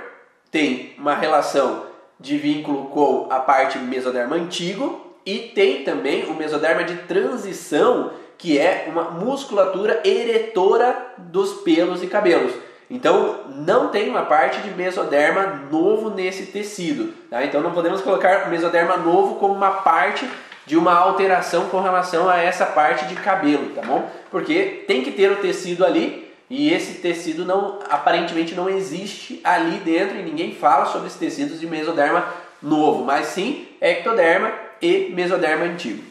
[0.51, 1.87] tem uma relação
[2.21, 8.59] de vínculo com a parte mesoderma antigo e tem também o mesoderma de transição, que
[8.59, 12.53] é uma musculatura eretora dos pelos e cabelos.
[12.91, 17.13] Então não tem uma parte de mesoderma novo nesse tecido.
[17.29, 17.45] Tá?
[17.45, 20.29] Então não podemos colocar mesoderma novo como uma parte
[20.65, 24.11] de uma alteração com relação a essa parte de cabelo, tá bom?
[24.31, 29.79] Porque tem que ter o tecido ali e esse tecido não aparentemente não existe ali
[29.79, 32.27] dentro e ninguém fala sobre esses tecidos de mesoderma
[32.61, 36.03] novo, mas sim ectoderma e mesoderma antigo.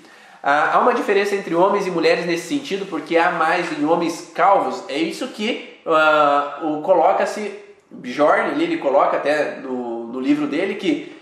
[0.41, 4.31] Ah, há uma diferença entre homens e mulheres nesse sentido, porque há mais em homens
[4.33, 4.83] calvos.
[4.87, 7.59] É isso que uh, o coloca-se
[7.91, 11.15] Bjorn, ele coloca até no, no livro dele que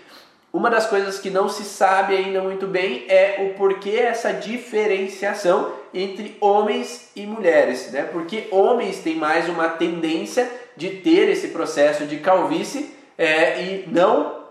[0.52, 5.74] uma das coisas que não se sabe ainda muito bem é o porquê essa diferenciação
[5.92, 8.04] entre homens e mulheres, né?
[8.04, 14.44] Porque homens têm mais uma tendência de ter esse processo de calvície é, e não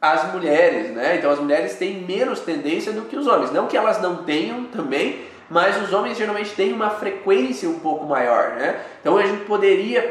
[0.00, 1.16] as mulheres, né?
[1.16, 4.64] Então as mulheres têm menos tendência do que os homens, não que elas não tenham
[4.64, 5.20] também,
[5.54, 8.80] mas os homens geralmente têm uma frequência um pouco maior, né?
[9.00, 10.02] Então a gente poderia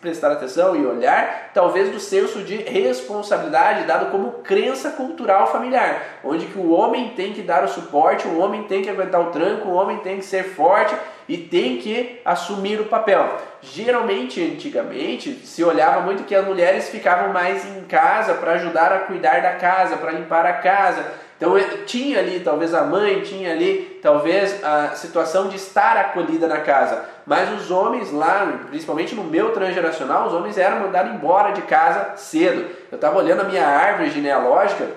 [0.00, 6.46] prestar atenção e olhar, talvez do senso de responsabilidade dado como crença cultural familiar, onde
[6.46, 9.66] que o homem tem que dar o suporte, o homem tem que aguentar o tranco,
[9.66, 10.94] o homem tem que ser forte
[11.28, 13.36] e tem que assumir o papel.
[13.62, 18.98] Geralmente, antigamente, se olhava muito que as mulheres ficavam mais em casa para ajudar a
[19.00, 21.04] cuidar da casa, para limpar a casa,
[21.36, 26.60] então tinha ali talvez a mãe, tinha ali talvez a situação de estar acolhida na
[26.60, 27.04] casa.
[27.26, 32.16] Mas os homens lá, principalmente no meu transgeracional, os homens eram mandados embora de casa
[32.16, 32.70] cedo.
[32.90, 34.88] Eu estava olhando a minha árvore genealógica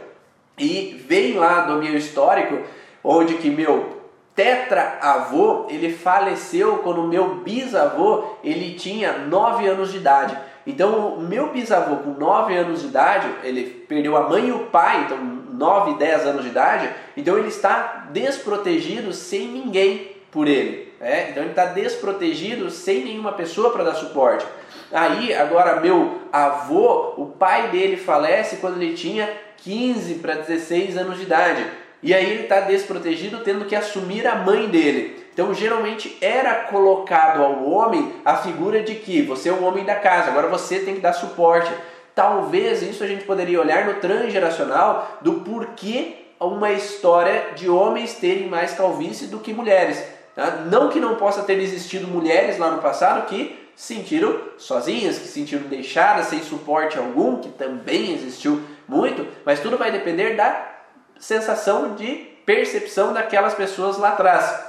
[0.58, 2.60] e veio lá do meu histórico,
[3.04, 3.98] onde que meu
[4.36, 10.38] tetra-avô, ele faleceu quando meu bisavô, ele tinha 9 anos de idade.
[10.68, 14.66] Então, o meu bisavô, com 9 anos de idade, ele perdeu a mãe e o
[14.66, 15.18] pai, então
[15.58, 20.93] 9, 10 anos de idade, então ele está desprotegido sem ninguém por ele.
[20.99, 21.30] Né?
[21.32, 24.45] Então, ele está desprotegido sem nenhuma pessoa para dar suporte.
[24.91, 31.18] Aí, agora, meu avô, o pai dele falece quando ele tinha 15 para 16 anos
[31.18, 31.66] de idade.
[32.01, 35.26] E aí ele está desprotegido, tendo que assumir a mãe dele.
[35.34, 39.95] Então, geralmente era colocado ao homem a figura de que você é o homem da
[39.95, 41.72] casa, agora você tem que dar suporte.
[42.18, 48.49] Talvez isso a gente poderia olhar no transgeracional do porquê uma história de homens terem
[48.49, 50.03] mais calvície do que mulheres.
[50.36, 50.63] Tá?
[50.65, 55.28] Não que não possa ter existido mulheres lá no passado que se sentiram sozinhas, que
[55.28, 60.72] se sentiram deixadas sem suporte algum, que também existiu muito, mas tudo vai depender da
[61.20, 62.15] sensação de
[62.47, 64.59] percepção daquelas pessoas lá atrás.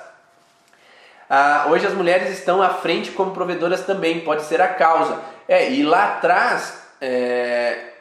[1.31, 5.19] Ah, hoje as mulheres estão à frente como provedoras também, pode ser a causa.
[5.49, 7.93] É, e lá atrás, é,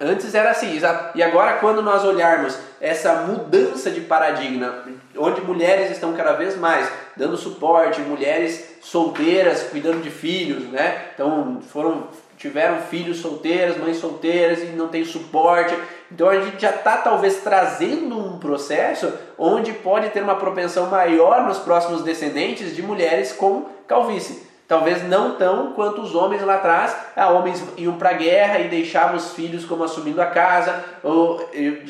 [0.00, 0.80] antes era assim,
[1.14, 4.84] e agora quando nós olharmos essa mudança de paradigma,
[5.16, 11.08] onde mulheres estão cada vez mais dando suporte, mulheres solteiras cuidando de filhos, né?
[11.14, 12.08] Então foram
[12.40, 15.76] tiveram filhos solteiros, mães solteiras e não tem suporte.
[16.10, 21.46] Então a gente já está talvez trazendo um processo onde pode ter uma propensão maior
[21.46, 24.49] nos próximos descendentes de mulheres com calvície.
[24.70, 28.68] Talvez não tão quanto os homens lá atrás, ah, homens iam para a guerra e
[28.68, 30.84] deixavam os filhos como assumindo a casa.
[31.02, 31.44] Ou,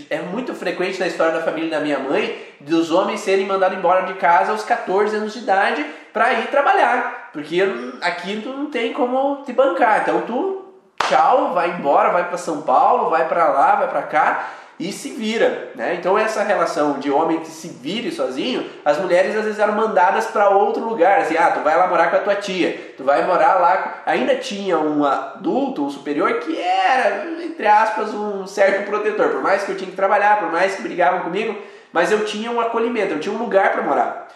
[0.09, 4.07] é muito frequente na história da família da minha mãe dos homens serem mandados embora
[4.07, 7.61] de casa aos 14 anos de idade para ir trabalhar, porque
[8.01, 10.01] aqui tu não tem como te bancar.
[10.01, 10.64] Então tu
[11.07, 14.49] tchau, vai embora, vai para São Paulo, vai para lá, vai para cá
[14.81, 15.95] e se vira, né?
[15.95, 20.28] Então essa relação de homem que se vire sozinho, as mulheres às vezes eram mandadas
[20.28, 23.26] para outro lugar, assim, ah, tu vai lá morar com a tua tia, tu vai
[23.26, 29.28] morar lá, ainda tinha um adulto, um superior que era, entre aspas, um certo protetor,
[29.28, 31.61] por mais que eu tinha que trabalhar, por mais que brigavam comigo,
[31.93, 34.28] mas eu tinha um acolhimento, eu tinha um lugar para morar.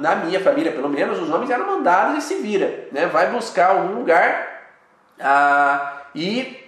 [0.00, 3.06] Na minha família, pelo menos, os homens eram mandados e se vira, né?
[3.06, 4.68] Vai buscar algum lugar
[5.20, 6.63] ah, e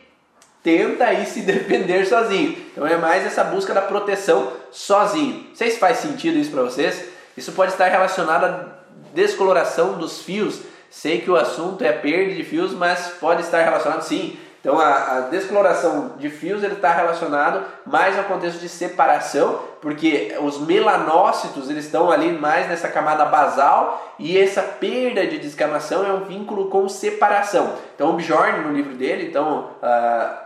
[0.66, 2.58] tenta aí se defender sozinho.
[2.72, 5.44] Então é mais essa busca da proteção sozinho.
[5.50, 7.04] Não sei se faz sentido isso para vocês.
[7.36, 8.66] Isso pode estar relacionado à
[9.14, 10.62] descoloração dos fios.
[10.90, 14.36] Sei que o assunto é perda de fios, mas pode estar relacionado sim.
[14.60, 20.36] Então a, a descoloração de fios ele está relacionado mais ao contexto de separação, porque
[20.40, 26.12] os melanócitos eles estão ali mais nessa camada basal e essa perda de descamação é
[26.12, 27.74] um vínculo com separação.
[27.94, 30.45] Então o Bjorn no livro dele, então uh,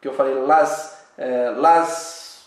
[0.00, 1.06] que eu falei, Las.
[1.16, 2.46] É, Las.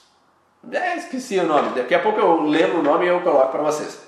[0.72, 3.64] É, esqueci o nome, daqui a pouco eu lembro o nome e eu coloco para
[3.64, 3.99] vocês.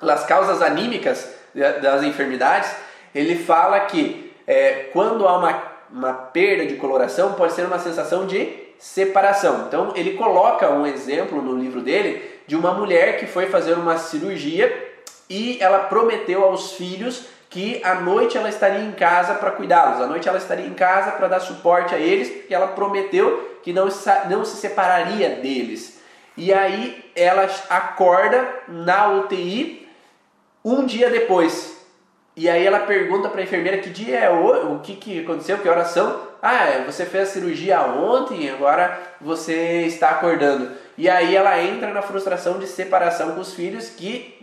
[0.00, 2.70] Las causas anímicas das enfermidades,
[3.14, 8.26] ele fala que é, quando há uma, uma perda de coloração, pode ser uma sensação
[8.26, 9.64] de separação.
[9.66, 13.96] Então ele coloca um exemplo no livro dele de uma mulher que foi fazer uma
[13.96, 14.88] cirurgia
[15.28, 20.06] e ela prometeu aos filhos que à noite ela estaria em casa para cuidá-los, à
[20.06, 23.88] noite ela estaria em casa para dar suporte a eles, porque ela prometeu que não,
[24.28, 26.00] não se separaria deles.
[26.36, 29.88] E aí ela acorda na UTI
[30.64, 31.76] um dia depois.
[32.36, 35.58] E aí ela pergunta para a enfermeira que dia é o, o que, que aconteceu,
[35.58, 36.28] que horas são.
[36.40, 40.70] Ah, é, você fez a cirurgia ontem, agora você está acordando.
[40.96, 44.38] E aí ela entra na frustração de separação com os filhos que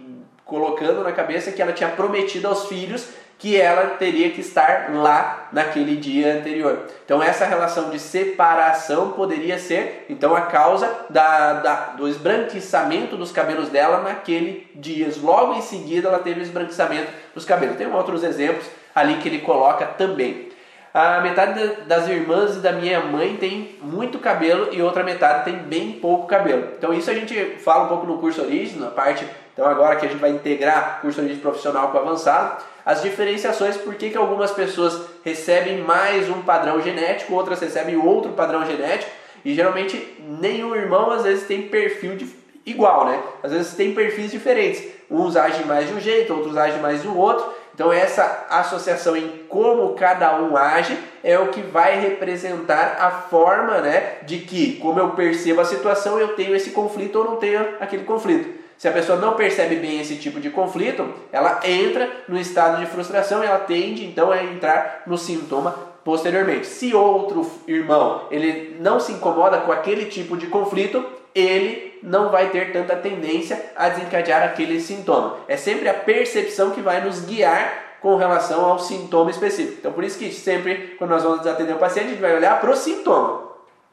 [0.46, 5.50] colocando na cabeça que ela tinha prometido aos filhos que ela teria que estar lá
[5.52, 6.86] naquele dia anterior.
[7.04, 13.32] Então essa relação de separação poderia ser então a causa da, da, do esbranquiçamento dos
[13.32, 15.10] cabelos dela naquele dia.
[15.22, 17.76] Logo em seguida ela teve o esbranquiçamento dos cabelos.
[17.76, 20.50] Tem outros exemplos ali que ele coloca também.
[20.94, 25.58] A metade das irmãs e da minha mãe tem muito cabelo e outra metade tem
[25.58, 26.70] bem pouco cabelo.
[26.78, 30.06] Então isso a gente fala um pouco no curso Origem, na parte então agora que
[30.06, 34.52] a gente vai integrar curso de profissional com avançado, as diferenciações, por que, que algumas
[34.52, 39.10] pessoas recebem mais um padrão genético, outras recebem outro padrão genético,
[39.46, 42.28] e geralmente nenhum irmão às vezes tem perfil de,
[42.66, 43.24] igual, né?
[43.42, 44.84] Às vezes tem perfis diferentes.
[45.10, 47.46] Uns agem mais de um jeito, outros agem mais do outro.
[47.74, 53.80] Então essa associação em como cada um age é o que vai representar a forma,
[53.80, 57.76] né, de que como eu percebo a situação, eu tenho esse conflito ou não tenho
[57.80, 58.65] aquele conflito.
[58.78, 62.86] Se a pessoa não percebe bem esse tipo de conflito, ela entra no estado de
[62.86, 65.72] frustração e ela tende então a entrar no sintoma
[66.04, 66.68] posteriormente.
[66.68, 72.50] Se outro irmão ele não se incomoda com aquele tipo de conflito, ele não vai
[72.50, 75.38] ter tanta tendência a desencadear aquele sintoma.
[75.48, 79.78] É sempre a percepção que vai nos guiar com relação ao sintoma específico.
[79.80, 82.62] Então, por isso que sempre, quando nós vamos atender o paciente, a gente vai olhar
[82.62, 83.50] para o sintoma.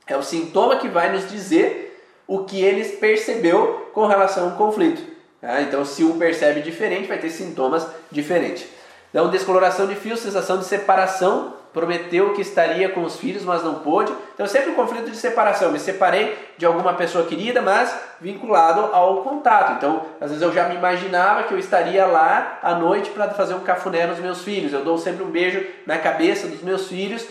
[0.07, 1.92] É o sintoma que vai nos dizer
[2.27, 5.03] o que ele percebeu com relação ao conflito.
[5.41, 5.61] Tá?
[5.63, 8.67] Então, se um percebe diferente, vai ter sintomas diferentes.
[9.11, 13.77] Então, descoloração de fio, sensação de separação prometeu que estaria com os filhos, mas não
[13.77, 14.13] pôde.
[14.35, 15.73] Então, sempre um conflito de separação.
[15.73, 19.73] Me separei de alguma pessoa querida, mas vinculado ao contato.
[19.73, 23.55] Então, às vezes eu já me imaginava que eu estaria lá à noite para fazer
[23.55, 24.73] um cafuné nos meus filhos.
[24.73, 27.27] Eu dou sempre um beijo na cabeça dos meus filhos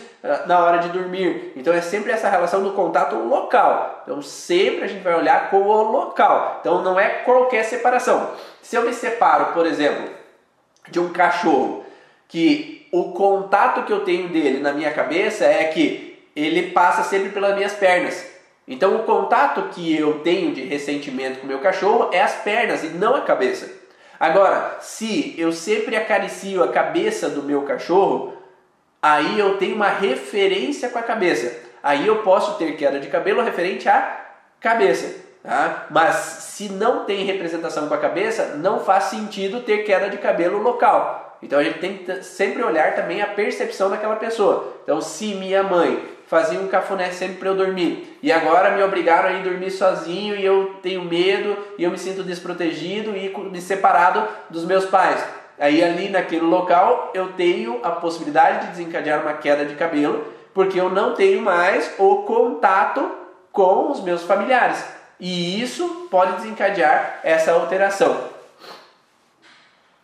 [0.46, 1.52] na hora de dormir.
[1.56, 4.02] Então, é sempre essa relação do contato local.
[4.04, 6.58] Então, sempre a gente vai olhar com o local.
[6.60, 8.30] Então, não é qualquer separação.
[8.62, 10.08] Se eu me separo, por exemplo,
[10.88, 11.84] de um cachorro
[12.28, 17.30] que o contato que eu tenho dele na minha cabeça é que ele passa sempre
[17.30, 18.26] pelas minhas pernas.
[18.66, 22.84] Então o contato que eu tenho de ressentimento com o meu cachorro é as pernas
[22.84, 23.70] e não a cabeça.
[24.20, 28.31] Agora, se eu sempre acaricio a cabeça do meu cachorro,
[29.02, 31.52] aí eu tenho uma referência com a cabeça.
[31.82, 34.20] Aí eu posso ter queda de cabelo referente à
[34.60, 35.20] cabeça.
[35.42, 35.86] Tá?
[35.90, 40.62] Mas se não tem representação com a cabeça, não faz sentido ter queda de cabelo
[40.62, 41.38] local.
[41.42, 44.74] Então a gente tem que sempre olhar também a percepção daquela pessoa.
[44.84, 49.28] Então, se minha mãe fazia um cafuné sempre para eu dormir e agora me obrigaram
[49.28, 54.26] a ir dormir sozinho e eu tenho medo e eu me sinto desprotegido e separado
[54.48, 55.22] dos meus pais.
[55.58, 60.24] Aí ali naquele local eu tenho a possibilidade de desencadear uma queda de cabelo
[60.54, 63.10] porque eu não tenho mais o contato
[63.50, 64.84] com os meus familiares.
[65.18, 68.32] E isso pode desencadear essa alteração.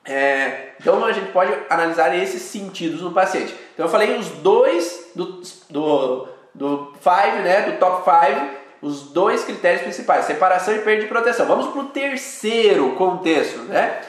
[0.05, 3.55] É, então a gente pode analisar esses sentidos no paciente.
[3.75, 9.45] Então eu falei os dois do, do, do five, né, do top 5, os dois
[9.45, 11.47] critérios principais, separação e perda de proteção.
[11.47, 14.01] Vamos para o terceiro contexto, né?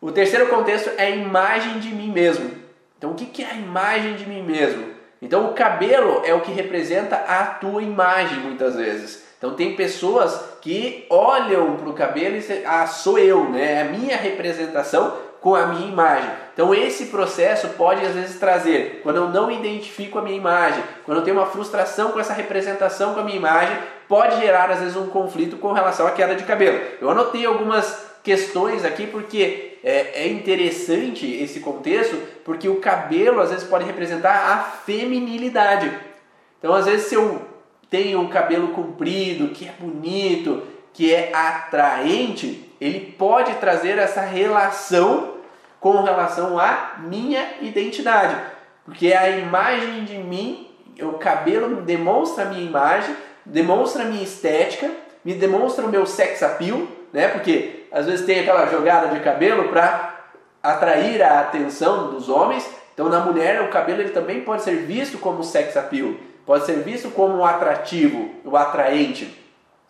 [0.00, 2.50] O terceiro contexto é a imagem de mim mesmo.
[2.96, 4.86] Então o que é a imagem de mim mesmo?
[5.20, 9.26] Então o cabelo é o que representa a tua imagem muitas vezes.
[9.36, 13.74] Então tem pessoas que olham para o cabelo e dizem, ah, sou eu, né?
[13.74, 16.30] É a minha representação com a minha imagem.
[16.52, 21.18] Então esse processo pode às vezes trazer, quando eu não identifico a minha imagem, quando
[21.18, 23.76] eu tenho uma frustração com essa representação com a minha imagem,
[24.08, 26.80] pode gerar às vezes um conflito com relação à queda de cabelo.
[27.00, 32.14] Eu anotei algumas questões aqui porque é, é interessante esse contexto,
[32.44, 35.90] porque o cabelo às vezes pode representar a feminilidade.
[36.58, 37.40] Então às vezes se eu
[37.88, 40.62] tenho um cabelo comprido, que é bonito,
[40.92, 45.36] que é atraente, ele pode trazer essa relação
[45.80, 48.36] com relação à minha identidade.
[48.84, 50.68] Porque a imagem de mim,
[51.00, 54.90] o cabelo demonstra a minha imagem, demonstra a minha estética,
[55.24, 57.28] me demonstra o meu sex appeal, né?
[57.28, 60.14] Porque às vezes tem aquela jogada de cabelo para
[60.62, 62.68] atrair a atenção dos homens.
[62.94, 66.14] Então na mulher o cabelo ele também pode ser visto como sex appeal
[66.48, 69.38] pode ser visto como um atrativo, o um atraente.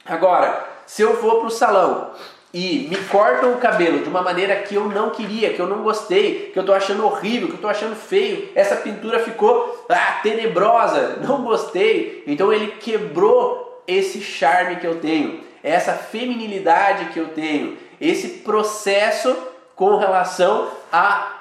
[0.04, 2.10] Agora, se eu for para o salão
[2.52, 5.84] e me cortam o cabelo de uma maneira que eu não queria, que eu não
[5.84, 10.18] gostei, que eu estou achando horrível, que eu estou achando feio, essa pintura ficou ah,
[10.20, 17.28] tenebrosa, não gostei, então ele quebrou esse charme que eu tenho, essa feminilidade que eu
[17.28, 19.36] tenho, esse processo
[19.74, 21.34] com relação a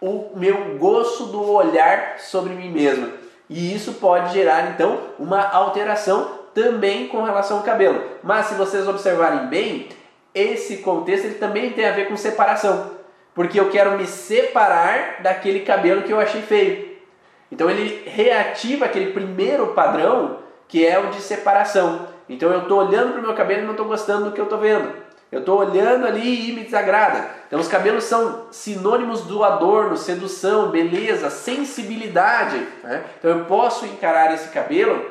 [0.00, 3.10] o meu gosto do olhar sobre mim mesmo.
[3.50, 8.02] E isso pode gerar então uma alteração também com relação ao cabelo.
[8.22, 9.88] Mas se vocês observarem bem,
[10.34, 12.92] esse contexto ele também tem a ver com separação,
[13.34, 16.96] porque eu quero me separar daquele cabelo que eu achei feio.
[17.50, 20.38] Então ele reativa aquele primeiro padrão
[20.68, 22.06] que é o de separação.
[22.28, 24.44] Então eu estou olhando para o meu cabelo e não estou gostando do que eu
[24.44, 24.92] estou vendo.
[25.30, 27.28] Eu estou olhando ali e me desagrada.
[27.46, 32.66] Então, os cabelos são sinônimos do adorno, sedução, beleza, sensibilidade.
[32.82, 33.04] Né?
[33.18, 35.04] Então, eu posso encarar esse cabelo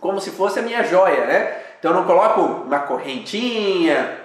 [0.00, 1.24] como se fosse a minha joia.
[1.26, 1.56] Né?
[1.78, 4.18] Então, eu não coloco uma correntinha,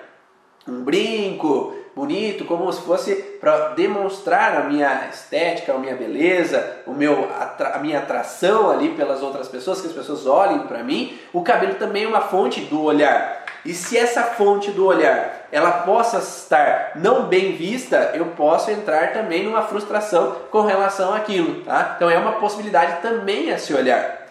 [0.68, 6.94] um brinco bonito, como se fosse para demonstrar a minha estética, a minha beleza, o
[6.94, 11.20] meu, a minha atração ali pelas outras pessoas, que as pessoas olhem para mim.
[11.34, 13.44] O cabelo também é uma fonte do olhar.
[13.66, 19.12] E se essa fonte do olhar ela possa estar não bem vista, eu posso entrar
[19.12, 21.96] também numa frustração com relação àquilo, tá?
[21.98, 24.28] Então é uma possibilidade também a se olhar.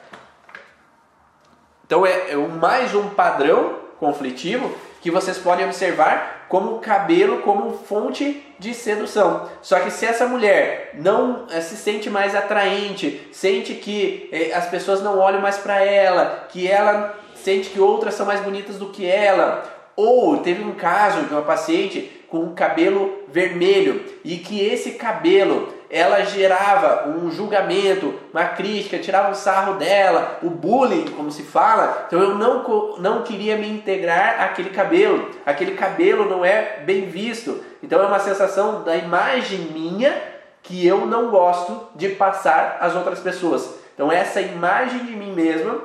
[1.85, 8.43] Então é, é mais um padrão conflitivo que vocês podem observar como cabelo como fonte
[8.59, 9.49] de sedução.
[9.63, 14.67] Só que se essa mulher não é, se sente mais atraente, sente que é, as
[14.67, 18.91] pessoas não olham mais para ela, que ela sente que outras são mais bonitas do
[18.91, 19.65] que ela.
[19.95, 25.75] Ou teve um caso de uma paciente com um cabelo vermelho e que esse cabelo
[25.91, 32.05] ela gerava um julgamento, uma crítica, tirava um sarro dela, o bullying, como se fala.
[32.07, 35.31] Então eu não, não queria me integrar àquele cabelo.
[35.47, 37.65] Aquele cabelo não é bem visto.
[37.83, 40.15] Então é uma sensação da imagem minha
[40.63, 43.75] que eu não gosto de passar às outras pessoas.
[43.95, 45.83] Então essa imagem de mim mesmo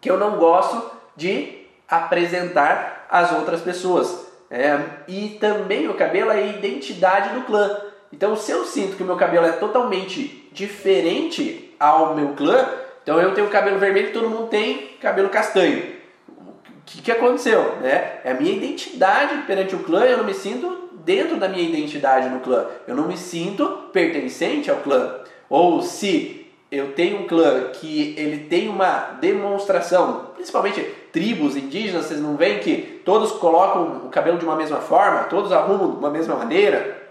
[0.00, 4.26] que eu não gosto de apresentar às outras pessoas.
[4.48, 7.80] É, e também o cabelo é a identidade do clã.
[8.12, 12.68] Então, se eu sinto que o meu cabelo é totalmente diferente ao meu clã,
[13.02, 15.94] então eu tenho cabelo vermelho e todo mundo tem cabelo castanho.
[16.28, 17.76] O que, que aconteceu?
[17.80, 18.20] Né?
[18.24, 22.28] É a minha identidade perante o clã, eu não me sinto dentro da minha identidade
[22.28, 22.66] no clã.
[22.86, 25.20] Eu não me sinto pertencente ao clã.
[25.48, 30.82] Ou se eu tenho um clã que ele tem uma demonstração, principalmente
[31.12, 35.52] tribos indígenas, vocês não veem que todos colocam o cabelo de uma mesma forma, todos
[35.52, 37.05] arrumam de uma mesma maneira.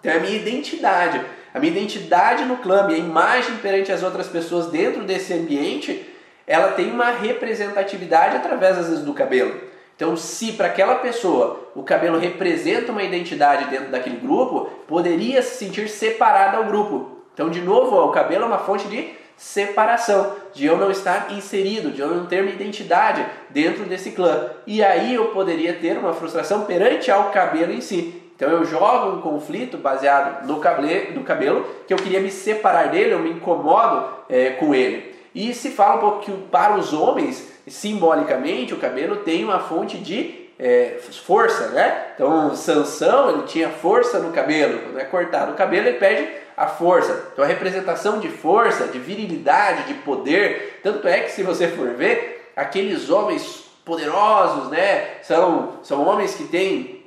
[0.00, 1.20] Então é a minha identidade.
[1.52, 6.06] A minha identidade no clã, minha imagem perante as outras pessoas dentro desse ambiente,
[6.46, 9.60] ela tem uma representatividade através, às vezes, do cabelo.
[9.94, 15.58] Então, se para aquela pessoa o cabelo representa uma identidade dentro daquele grupo, poderia se
[15.58, 17.18] sentir separada ao grupo.
[17.34, 21.90] Então, de novo, o cabelo é uma fonte de separação, de eu não estar inserido,
[21.90, 24.50] de eu não ter minha identidade dentro desse clã.
[24.66, 28.22] E aí eu poderia ter uma frustração perante ao cabelo em si.
[28.40, 32.88] Então eu jogo um conflito baseado no cabelo, no cabelo que eu queria me separar
[32.88, 35.14] dele, eu me incomodo é, com ele.
[35.34, 39.98] E se fala um pouco que para os homens, simbolicamente, o cabelo tem uma fonte
[39.98, 42.06] de é, força, né?
[42.14, 46.26] Então Sansão ele tinha força no cabelo, quando é cortado o cabelo ele perde
[46.56, 47.28] a força.
[47.34, 51.90] Então a representação de força, de virilidade, de poder, tanto é que se você for
[51.90, 55.18] ver, aqueles homens poderosos, né?
[55.20, 56.99] São, são homens que têm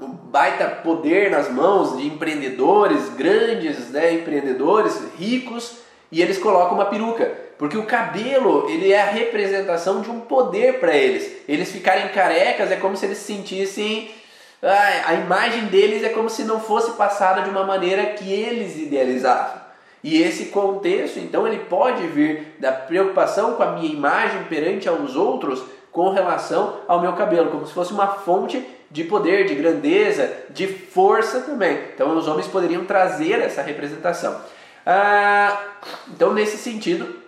[0.00, 5.78] um baita poder nas mãos de empreendedores, grandes né, empreendedores, ricos,
[6.10, 7.30] e eles colocam uma peruca.
[7.58, 11.42] Porque o cabelo, ele é a representação de um poder para eles.
[11.48, 14.10] Eles ficarem carecas é como se eles sentissem...
[14.60, 19.60] A imagem deles é como se não fosse passada de uma maneira que eles idealizavam.
[20.02, 25.14] E esse contexto, então, ele pode vir da preocupação com a minha imagem perante aos
[25.14, 25.62] outros
[25.92, 30.66] com relação ao meu cabelo, como se fosse uma fonte de poder, de grandeza, de
[30.66, 31.78] força também.
[31.94, 34.40] Então os homens poderiam trazer essa representação.
[34.86, 35.60] Ah,
[36.08, 37.18] então nesse sentido,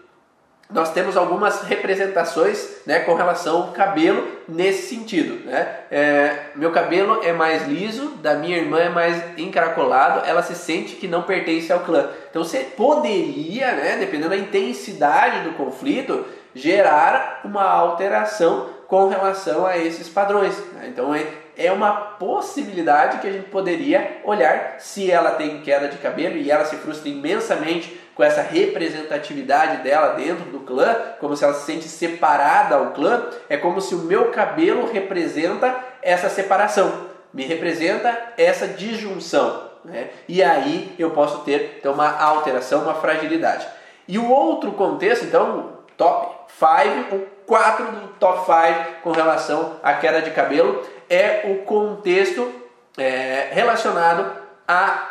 [0.73, 5.45] nós temos algumas representações né, com relação ao cabelo nesse sentido.
[5.45, 5.69] Né?
[5.91, 10.95] É, meu cabelo é mais liso, da minha irmã é mais encaracolado, ela se sente
[10.95, 12.09] que não pertence ao clã.
[12.31, 19.79] Então você poderia, né, dependendo da intensidade do conflito, gerar uma alteração com relação a
[19.79, 20.59] esses padrões.
[20.75, 20.89] Né?
[20.89, 21.25] Então é,
[21.57, 26.51] é uma possibilidade que a gente poderia olhar se ela tem queda de cabelo e
[26.51, 31.65] ela se frustra imensamente com essa representatividade dela dentro do clã, como se ela se
[31.65, 38.33] sente separada ao clã, é como se o meu cabelo representa essa separação, me representa
[38.37, 39.71] essa disjunção.
[39.85, 40.11] Né?
[40.29, 43.67] E aí eu posso ter então, uma alteração, uma fragilidade.
[44.07, 49.95] E o outro contexto, então, top 5, o 4 do top 5 com relação à
[49.95, 52.53] queda de cabelo é o contexto
[52.99, 54.31] é, relacionado
[54.69, 55.09] à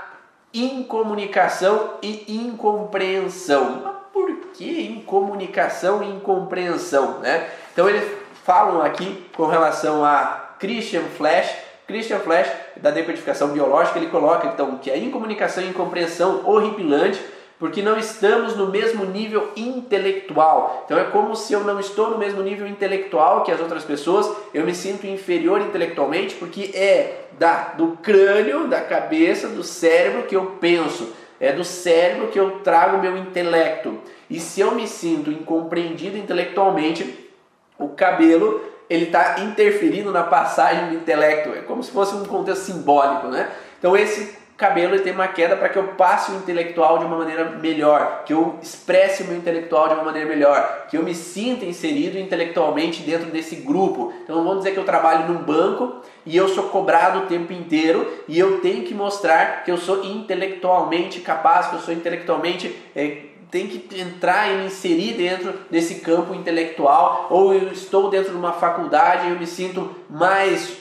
[0.54, 3.82] incomunicação e incompreensão.
[3.84, 7.20] Mas por que incomunicação e incompreensão?
[7.20, 7.50] Né?
[7.74, 8.10] Então eles
[8.46, 11.56] falam aqui com relação a Christian Flash.
[11.88, 12.48] Christian Flash,
[12.78, 17.20] da decodificação biológica, ele coloca então que a incomunicação e incompreensão horripilante
[17.60, 20.84] porque não estamos no mesmo nível intelectual.
[20.86, 24.32] Então é como se eu não estou no mesmo nível intelectual que as outras pessoas,
[24.54, 30.36] eu me sinto inferior intelectualmente porque é da do crânio, da cabeça, do cérebro que
[30.36, 34.00] eu penso, é do cérebro que eu trago meu intelecto.
[34.30, 37.30] E se eu me sinto incompreendido intelectualmente,
[37.78, 41.50] o cabelo ele está interferindo na passagem do intelecto.
[41.50, 43.50] É como se fosse um contexto simbólico, né?
[43.78, 47.18] Então esse cabelo ele tem uma queda para que eu passe o intelectual de uma
[47.18, 51.16] maneira melhor, que eu expresse o meu intelectual de uma maneira melhor, que eu me
[51.16, 54.14] sinta inserido intelectualmente dentro desse grupo.
[54.22, 58.06] Então vamos dizer que eu trabalho num banco e eu sou cobrado o tempo inteiro
[58.28, 63.30] e eu tenho que mostrar que eu sou intelectualmente capaz, que eu sou intelectualmente é,
[63.50, 68.38] tem que entrar e me inserir dentro desse campo intelectual, ou eu estou dentro de
[68.38, 70.78] uma faculdade e eu me sinto mais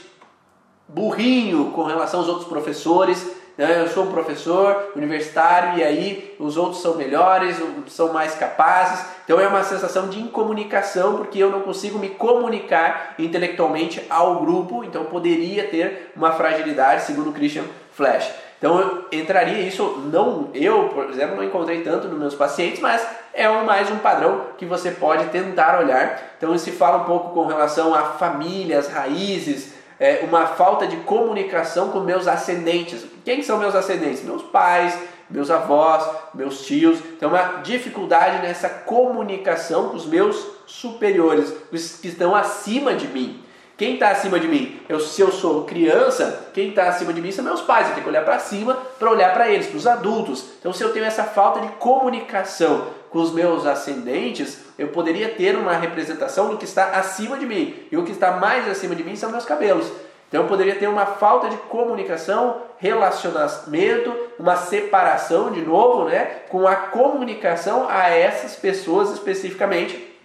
[0.89, 3.38] burrinho com relação aos outros professores?
[3.59, 7.57] Eu sou um professor universitário e aí os outros são melhores,
[7.89, 9.05] são mais capazes.
[9.25, 14.85] Então é uma sensação de incomunicação porque eu não consigo me comunicar intelectualmente ao grupo,
[14.85, 18.33] então poderia ter uma fragilidade, segundo Christian Flash.
[18.59, 23.05] Então eu entraria isso, não eu, por exemplo, não encontrei tanto nos meus pacientes, mas
[23.35, 26.35] é um, mais um padrão que você pode tentar olhar.
[26.37, 31.91] Então se fala um pouco com relação a famílias, raízes, é, uma falta de comunicação
[31.91, 33.05] com meus ascendentes.
[33.25, 34.23] Quem são meus ascendentes?
[34.23, 34.99] Meus pais,
[35.31, 36.99] meus avós, meus tios.
[37.17, 40.37] Então, uma dificuldade nessa comunicação com os meus
[40.67, 43.43] superiores, os que estão acima de mim.
[43.77, 44.81] Quem está acima de mim?
[44.89, 47.87] Eu, se eu sou criança, quem está acima de mim são meus pais.
[47.87, 50.45] Eu tenho que olhar para cima para olhar para eles, para os adultos.
[50.59, 55.57] Então, se eu tenho essa falta de comunicação com os meus ascendentes, eu poderia ter
[55.57, 57.75] uma representação do que está acima de mim.
[57.91, 59.91] E o que está mais acima de mim são meus cabelos.
[60.29, 66.69] Então, eu poderia ter uma falta de comunicação, relacionamento, uma separação, de novo, né, com
[66.69, 70.17] a comunicação a essas pessoas especificamente,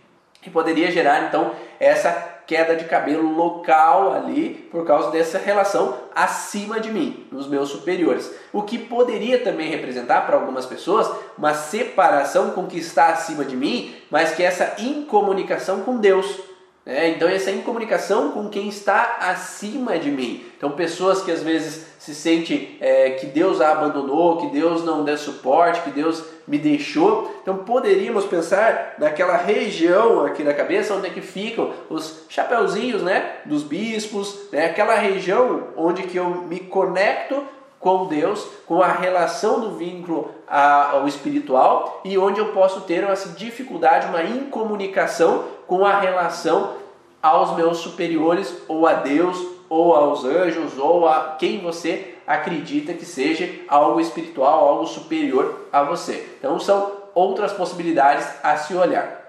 [0.41, 6.80] que poderia gerar então essa queda de cabelo local ali por causa dessa relação acima
[6.80, 8.32] de mim, nos meus superiores.
[8.52, 13.44] O que poderia também representar para algumas pessoas uma separação com o que está acima
[13.44, 16.54] de mim, mas que é essa incomunicação com Deus.
[16.86, 20.44] É, então, essa incomunicação com quem está acima de mim.
[20.58, 25.06] Então, pessoas que às vezes se sentem é, que Deus a abandonou, que Deus não
[25.06, 27.34] dá suporte, que Deus me deixou.
[27.41, 33.38] Então, poderíamos pensar naquela região aqui da cabeça onde é que ficam os chapeuzinhos né,
[33.46, 37.44] dos bispos, né, aquela região onde que eu me conecto
[37.80, 43.30] com Deus, com a relação do vínculo ao espiritual e onde eu posso ter essa
[43.30, 46.76] dificuldade, uma incomunicação com a relação
[47.22, 53.05] aos meus superiores ou a Deus ou aos anjos ou a quem você acredita que
[53.05, 56.28] seja algo espiritual, algo superior a você.
[56.39, 59.21] Então são outras possibilidades a se olhar.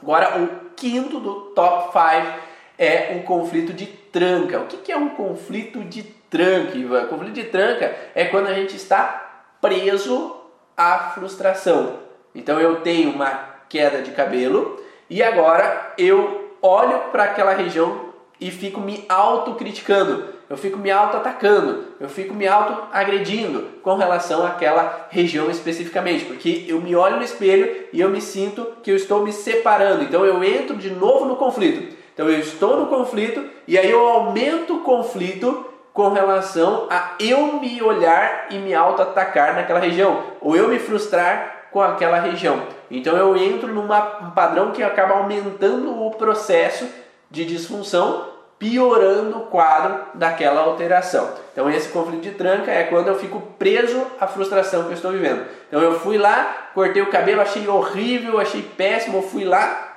[0.00, 4.60] Agora o quinto do top 5 é um conflito de tranca.
[4.60, 7.06] O que é um conflito de tranca, Ivan?
[7.06, 10.36] Conflito de tranca é quando a gente está preso
[10.76, 11.98] à frustração.
[12.34, 18.50] Então eu tenho uma queda de cabelo e agora eu olho para aquela região e
[18.50, 25.50] fico me autocriticando, eu fico me auto-atacando, eu fico me auto-agredindo com relação àquela região
[25.50, 29.32] especificamente, porque eu me olho no espelho e eu me sinto que eu estou me
[29.32, 31.96] separando, então eu entro de novo no conflito.
[32.12, 37.58] Então eu estou no conflito e aí eu aumento o conflito com relação a eu
[37.58, 42.62] me olhar e me auto-atacar naquela região, ou eu me frustrar com aquela região.
[42.90, 43.88] Então eu entro num
[44.34, 46.86] padrão que acaba aumentando o processo
[47.30, 48.31] de disfunção,
[48.62, 51.32] piorando o quadro daquela alteração.
[51.52, 55.10] Então esse conflito de tranca é quando eu fico preso à frustração que eu estou
[55.10, 55.44] vivendo.
[55.66, 59.96] Então eu fui lá, cortei o cabelo, achei horrível, achei péssimo, fui lá,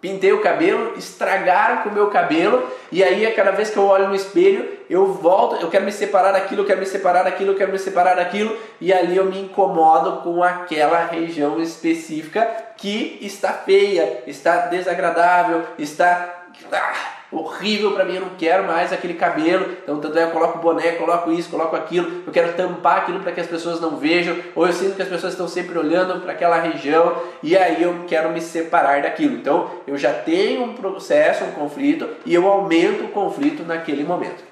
[0.00, 2.62] pintei o cabelo, estragaram com o meu cabelo,
[2.92, 5.90] e aí a cada vez que eu olho no espelho, eu volto, eu quero me
[5.90, 9.24] separar daquilo, eu quero me separar daquilo, eu quero me separar daquilo, e ali eu
[9.24, 18.04] me incomodo com aquela região específica que está feia, está desagradável, está ah, horrível para
[18.04, 19.76] mim, eu não quero mais aquele cabelo.
[19.82, 22.22] Então, tanto é, eu coloco boné, coloco isso, coloco aquilo.
[22.26, 24.36] Eu quero tampar aquilo para que as pessoas não vejam.
[24.54, 28.04] Ou eu sinto que as pessoas estão sempre olhando para aquela região e aí eu
[28.06, 29.36] quero me separar daquilo.
[29.36, 34.44] Então, eu já tenho um processo, um conflito e eu aumento o conflito naquele momento.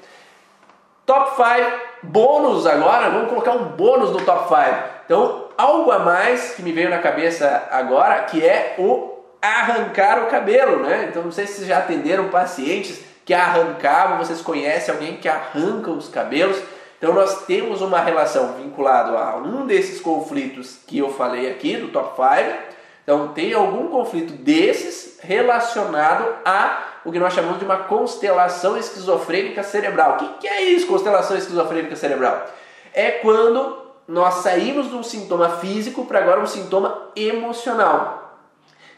[1.04, 4.60] Top 5 bônus agora, vamos colocar um bônus no top 5.
[5.04, 9.11] Então, algo a mais que me veio na cabeça agora, que é o
[9.42, 11.08] arrancar o cabelo, né?
[11.10, 15.90] Então não sei se vocês já atenderam pacientes que arrancavam, vocês conhecem alguém que arranca
[15.90, 16.56] os cabelos.
[16.96, 21.88] Então nós temos uma relação vinculada a um desses conflitos que eu falei aqui do
[21.88, 22.72] top 5.
[23.02, 29.64] Então tem algum conflito desses relacionado a o que nós chamamos de uma constelação esquizofrênica
[29.64, 30.12] cerebral.
[30.12, 32.46] O que, que é isso, constelação esquizofrênica cerebral?
[32.94, 38.21] É quando nós saímos de um sintoma físico para agora um sintoma emocional.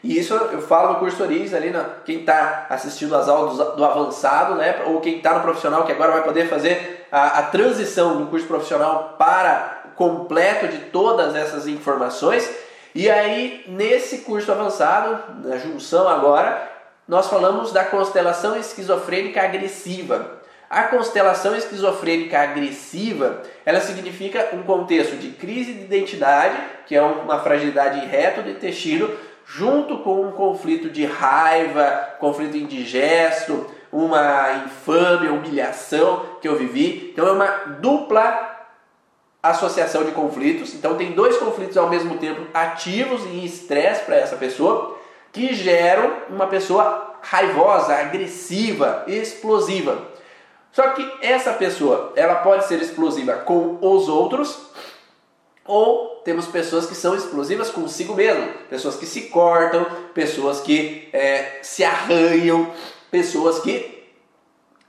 [0.05, 3.75] E isso eu falo no curso Origens ali, na, quem está assistindo as aulas do,
[3.75, 4.83] do, avançado, né?
[4.85, 8.45] Ou quem está no profissional que agora vai poder fazer a, a transição do curso
[8.45, 12.47] profissional para completo de todas essas informações.
[12.93, 16.69] E aí, nesse curso avançado, na junção agora,
[17.07, 20.39] nós falamos da constelação esquizofrênica agressiva.
[20.69, 27.39] A constelação esquizofrênica agressiva, ela significa um contexto de crise de identidade, que é uma
[27.39, 29.09] fragilidade reto do intestino,
[29.45, 37.11] junto com um conflito de raiva, conflito indigesto, uma infâmia, humilhação que eu vivi.
[37.13, 37.47] Então é uma
[37.79, 38.55] dupla
[39.41, 40.73] associação de conflitos.
[40.73, 44.97] Então tem dois conflitos ao mesmo tempo ativos e estresse para essa pessoa
[45.31, 49.97] que geram uma pessoa raivosa, agressiva, explosiva.
[50.71, 54.71] Só que essa pessoa, ela pode ser explosiva com os outros
[55.65, 61.59] ou temos pessoas que são explosivas consigo mesmo, pessoas que se cortam, pessoas que é,
[61.61, 62.71] se arranham,
[63.09, 64.03] pessoas que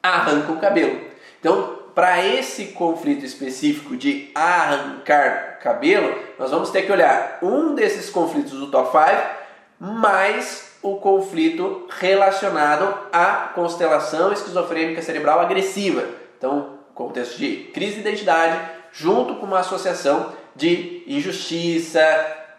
[0.02, 1.00] arrancam o cabelo.
[1.40, 8.10] Então para esse conflito específico de arrancar cabelo, nós vamos ter que olhar um desses
[8.10, 9.46] conflitos do top 5
[9.80, 16.04] mais o conflito relacionado à constelação esquizofrênica cerebral agressiva.
[16.36, 18.60] Então, contexto de crise de identidade,
[18.92, 22.00] junto com uma associação de injustiça,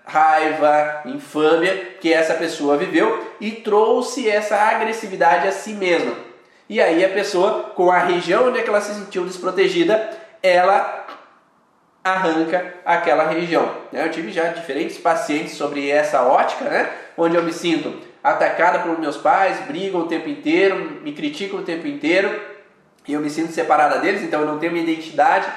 [0.05, 6.13] raiva, infâmia que essa pessoa viveu e trouxe essa agressividade a si mesma.
[6.69, 10.09] E aí a pessoa, com a região onde é ela se sentiu desprotegida,
[10.41, 11.05] ela
[12.03, 13.69] arranca aquela região.
[13.91, 14.05] Né?
[14.05, 16.89] Eu tive já diferentes pacientes sobre essa ótica, né?
[17.17, 21.63] onde eu me sinto atacada pelos meus pais, brigam o tempo inteiro, me criticam o
[21.63, 22.41] tempo inteiro,
[23.07, 25.47] e eu me sinto separada deles, então eu não tenho minha identidade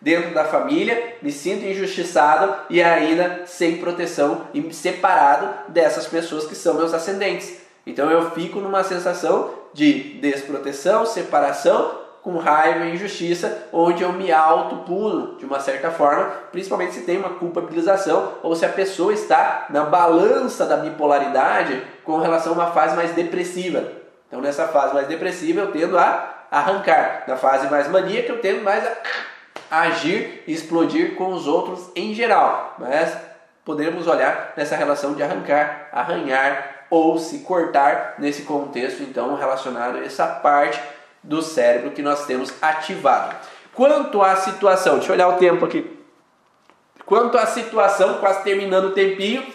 [0.00, 6.54] dentro da família, me sinto injustiçado e ainda sem proteção e separado dessas pessoas que
[6.54, 7.60] são meus ascendentes.
[7.86, 14.30] Então eu fico numa sensação de desproteção, separação, com raiva e injustiça, onde eu me
[14.30, 19.66] autopuno de uma certa forma, principalmente se tem uma culpabilização ou se a pessoa está
[19.70, 23.90] na balança da bipolaridade com relação a uma fase mais depressiva.
[24.28, 27.24] Então, nessa fase mais depressiva, eu tendo a arrancar.
[27.26, 28.92] Na fase mais maníaca, eu tendo mais a
[29.70, 32.76] agir e explodir com os outros em geral.
[32.78, 33.16] Mas
[33.64, 40.04] podemos olhar nessa relação de arrancar, arranhar, ou se cortar nesse contexto então relacionado a
[40.04, 40.80] essa parte
[41.22, 43.36] do cérebro que nós temos ativado.
[43.72, 45.98] Quanto à situação, deixa eu olhar o tempo aqui.
[47.06, 49.46] Quanto à situação, quase terminando o tempinho,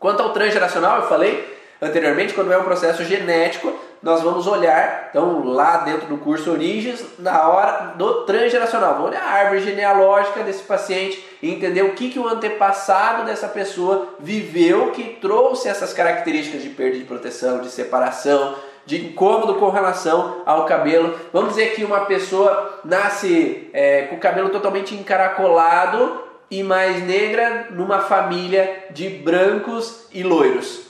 [0.00, 1.53] quanto ao transgeracional, eu falei
[1.84, 3.72] anteriormente, quando é um processo genético,
[4.02, 9.22] nós vamos olhar, então lá dentro do curso Origens, na hora do transgeracional, vamos olhar
[9.22, 14.90] a árvore genealógica desse paciente e entender o que, que o antepassado dessa pessoa viveu
[14.90, 20.66] que trouxe essas características de perda de proteção, de separação, de incômodo com relação ao
[20.66, 21.18] cabelo.
[21.32, 27.68] Vamos dizer que uma pessoa nasce é, com o cabelo totalmente encaracolado e mais negra
[27.70, 30.83] numa família de brancos e loiros.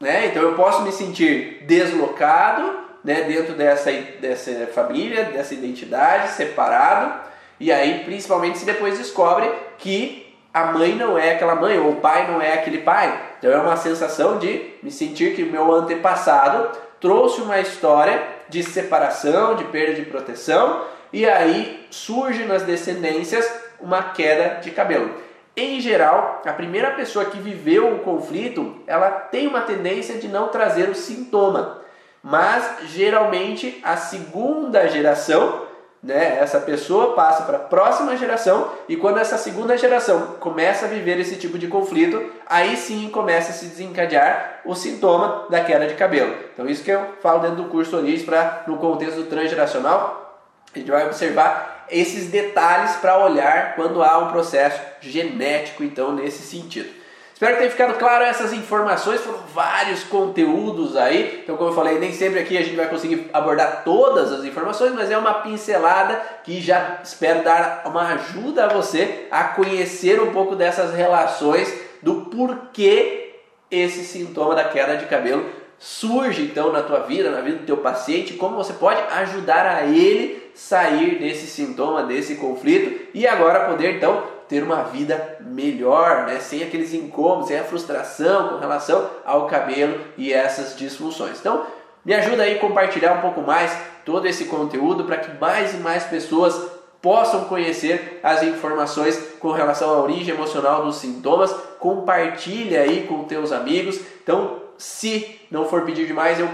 [0.00, 0.26] Né?
[0.26, 3.90] Então eu posso me sentir deslocado né, dentro dessa,
[4.20, 7.28] dessa família, dessa identidade, separado,
[7.58, 11.96] e aí principalmente se depois descobre que a mãe não é aquela mãe, ou o
[11.96, 13.20] pai não é aquele pai.
[13.38, 16.70] Então é uma sensação de me sentir que o meu antepassado
[17.00, 23.48] trouxe uma história de separação, de perda de proteção, e aí surge nas descendências
[23.80, 25.27] uma queda de cabelo.
[25.58, 30.46] Em geral, a primeira pessoa que viveu o conflito, ela tem uma tendência de não
[30.46, 31.80] trazer o sintoma.
[32.22, 35.62] Mas geralmente a segunda geração,
[36.00, 40.88] né, essa pessoa passa para a próxima geração e quando essa segunda geração começa a
[40.88, 45.88] viver esse tipo de conflito, aí sim começa a se desencadear o sintoma da queda
[45.88, 46.36] de cabelo.
[46.54, 50.40] Então isso que eu falo dentro do curso Origens para no contexto transgeracional,
[50.72, 56.42] a gente vai observar esses detalhes para olhar quando há um processo genético, então, nesse
[56.42, 56.98] sentido.
[57.38, 61.40] Espero que tenha ficado claro essas informações, foram vários conteúdos aí.
[61.44, 64.92] Então, como eu falei, nem sempre aqui a gente vai conseguir abordar todas as informações,
[64.92, 70.32] mas é uma pincelada que já espero dar uma ajuda a você a conhecer um
[70.32, 71.72] pouco dessas relações
[72.02, 73.36] do porquê
[73.70, 77.76] esse sintoma da queda de cabelo surge então na tua vida, na vida do teu
[77.76, 83.96] paciente, como você pode ajudar a ele sair desse sintoma, desse conflito e agora poder
[83.96, 86.40] então ter uma vida melhor, né?
[86.40, 91.38] sem aqueles incômodos, sem a frustração com relação ao cabelo e essas disfunções.
[91.38, 91.66] Então,
[92.04, 95.76] me ajuda aí a compartilhar um pouco mais todo esse conteúdo para que mais e
[95.76, 96.58] mais pessoas
[97.02, 101.52] possam conhecer as informações com relação à origem emocional dos sintomas.
[101.78, 104.00] Compartilha aí com teus amigos.
[104.22, 106.48] Então, se não for pedir demais, eu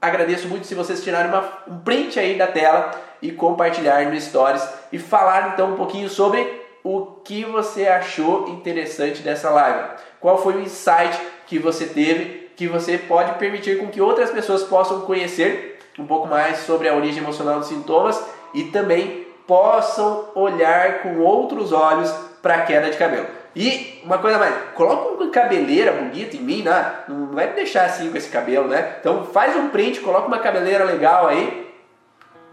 [0.00, 4.66] agradeço muito se vocês tirarem uma, um print aí da tela e compartilhar no Stories
[4.92, 9.88] e falar então um pouquinho sobre o que você achou interessante dessa live.
[10.20, 14.62] Qual foi o insight que você teve que você pode permitir com que outras pessoas
[14.62, 18.22] possam conhecer um pouco mais sobre a origem emocional dos sintomas
[18.52, 22.10] e também possam olhar com outros olhos
[22.40, 23.26] para a queda de cabelo.
[23.56, 26.92] E uma coisa mais, coloca uma cabeleira bonita em mim, né?
[27.08, 28.96] Não vai me deixar assim com esse cabelo, né?
[29.00, 31.72] Então faz um print, coloca uma cabeleira legal aí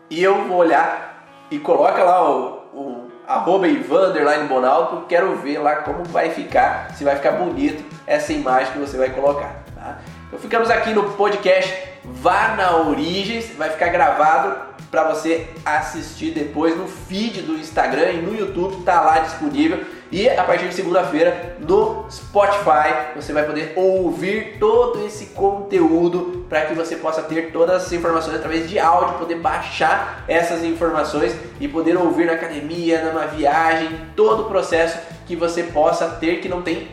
[0.10, 4.14] e eu vou olhar e coloca lá o, o arroba Ivan
[4.48, 8.80] Bonaldo, porque quero ver lá como vai ficar, se vai ficar bonito essa imagem que
[8.80, 9.56] você vai colocar.
[9.74, 10.00] Tá?
[10.28, 16.78] Então ficamos aqui no podcast Vá na Origens, vai ficar gravado para você assistir depois
[16.78, 19.80] no feed do Instagram e no YouTube, tá lá disponível.
[20.12, 26.66] E a partir de segunda-feira no Spotify você vai poder ouvir todo esse conteúdo para
[26.66, 31.68] que você possa ter todas as informações através de áudio, poder baixar essas informações e
[31.70, 36.62] poder ouvir na academia, numa viagem, todo o processo que você possa ter que não
[36.62, 36.90] tem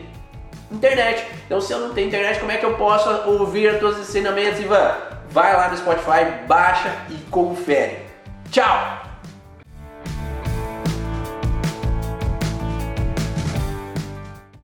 [0.71, 1.27] internet.
[1.45, 5.18] Então, se eu não tenho internet, como é que eu posso ouvir os ensinamentos, Ivan?
[5.31, 8.05] Vai lá no Spotify, baixa e confere.
[8.51, 9.08] Tchau!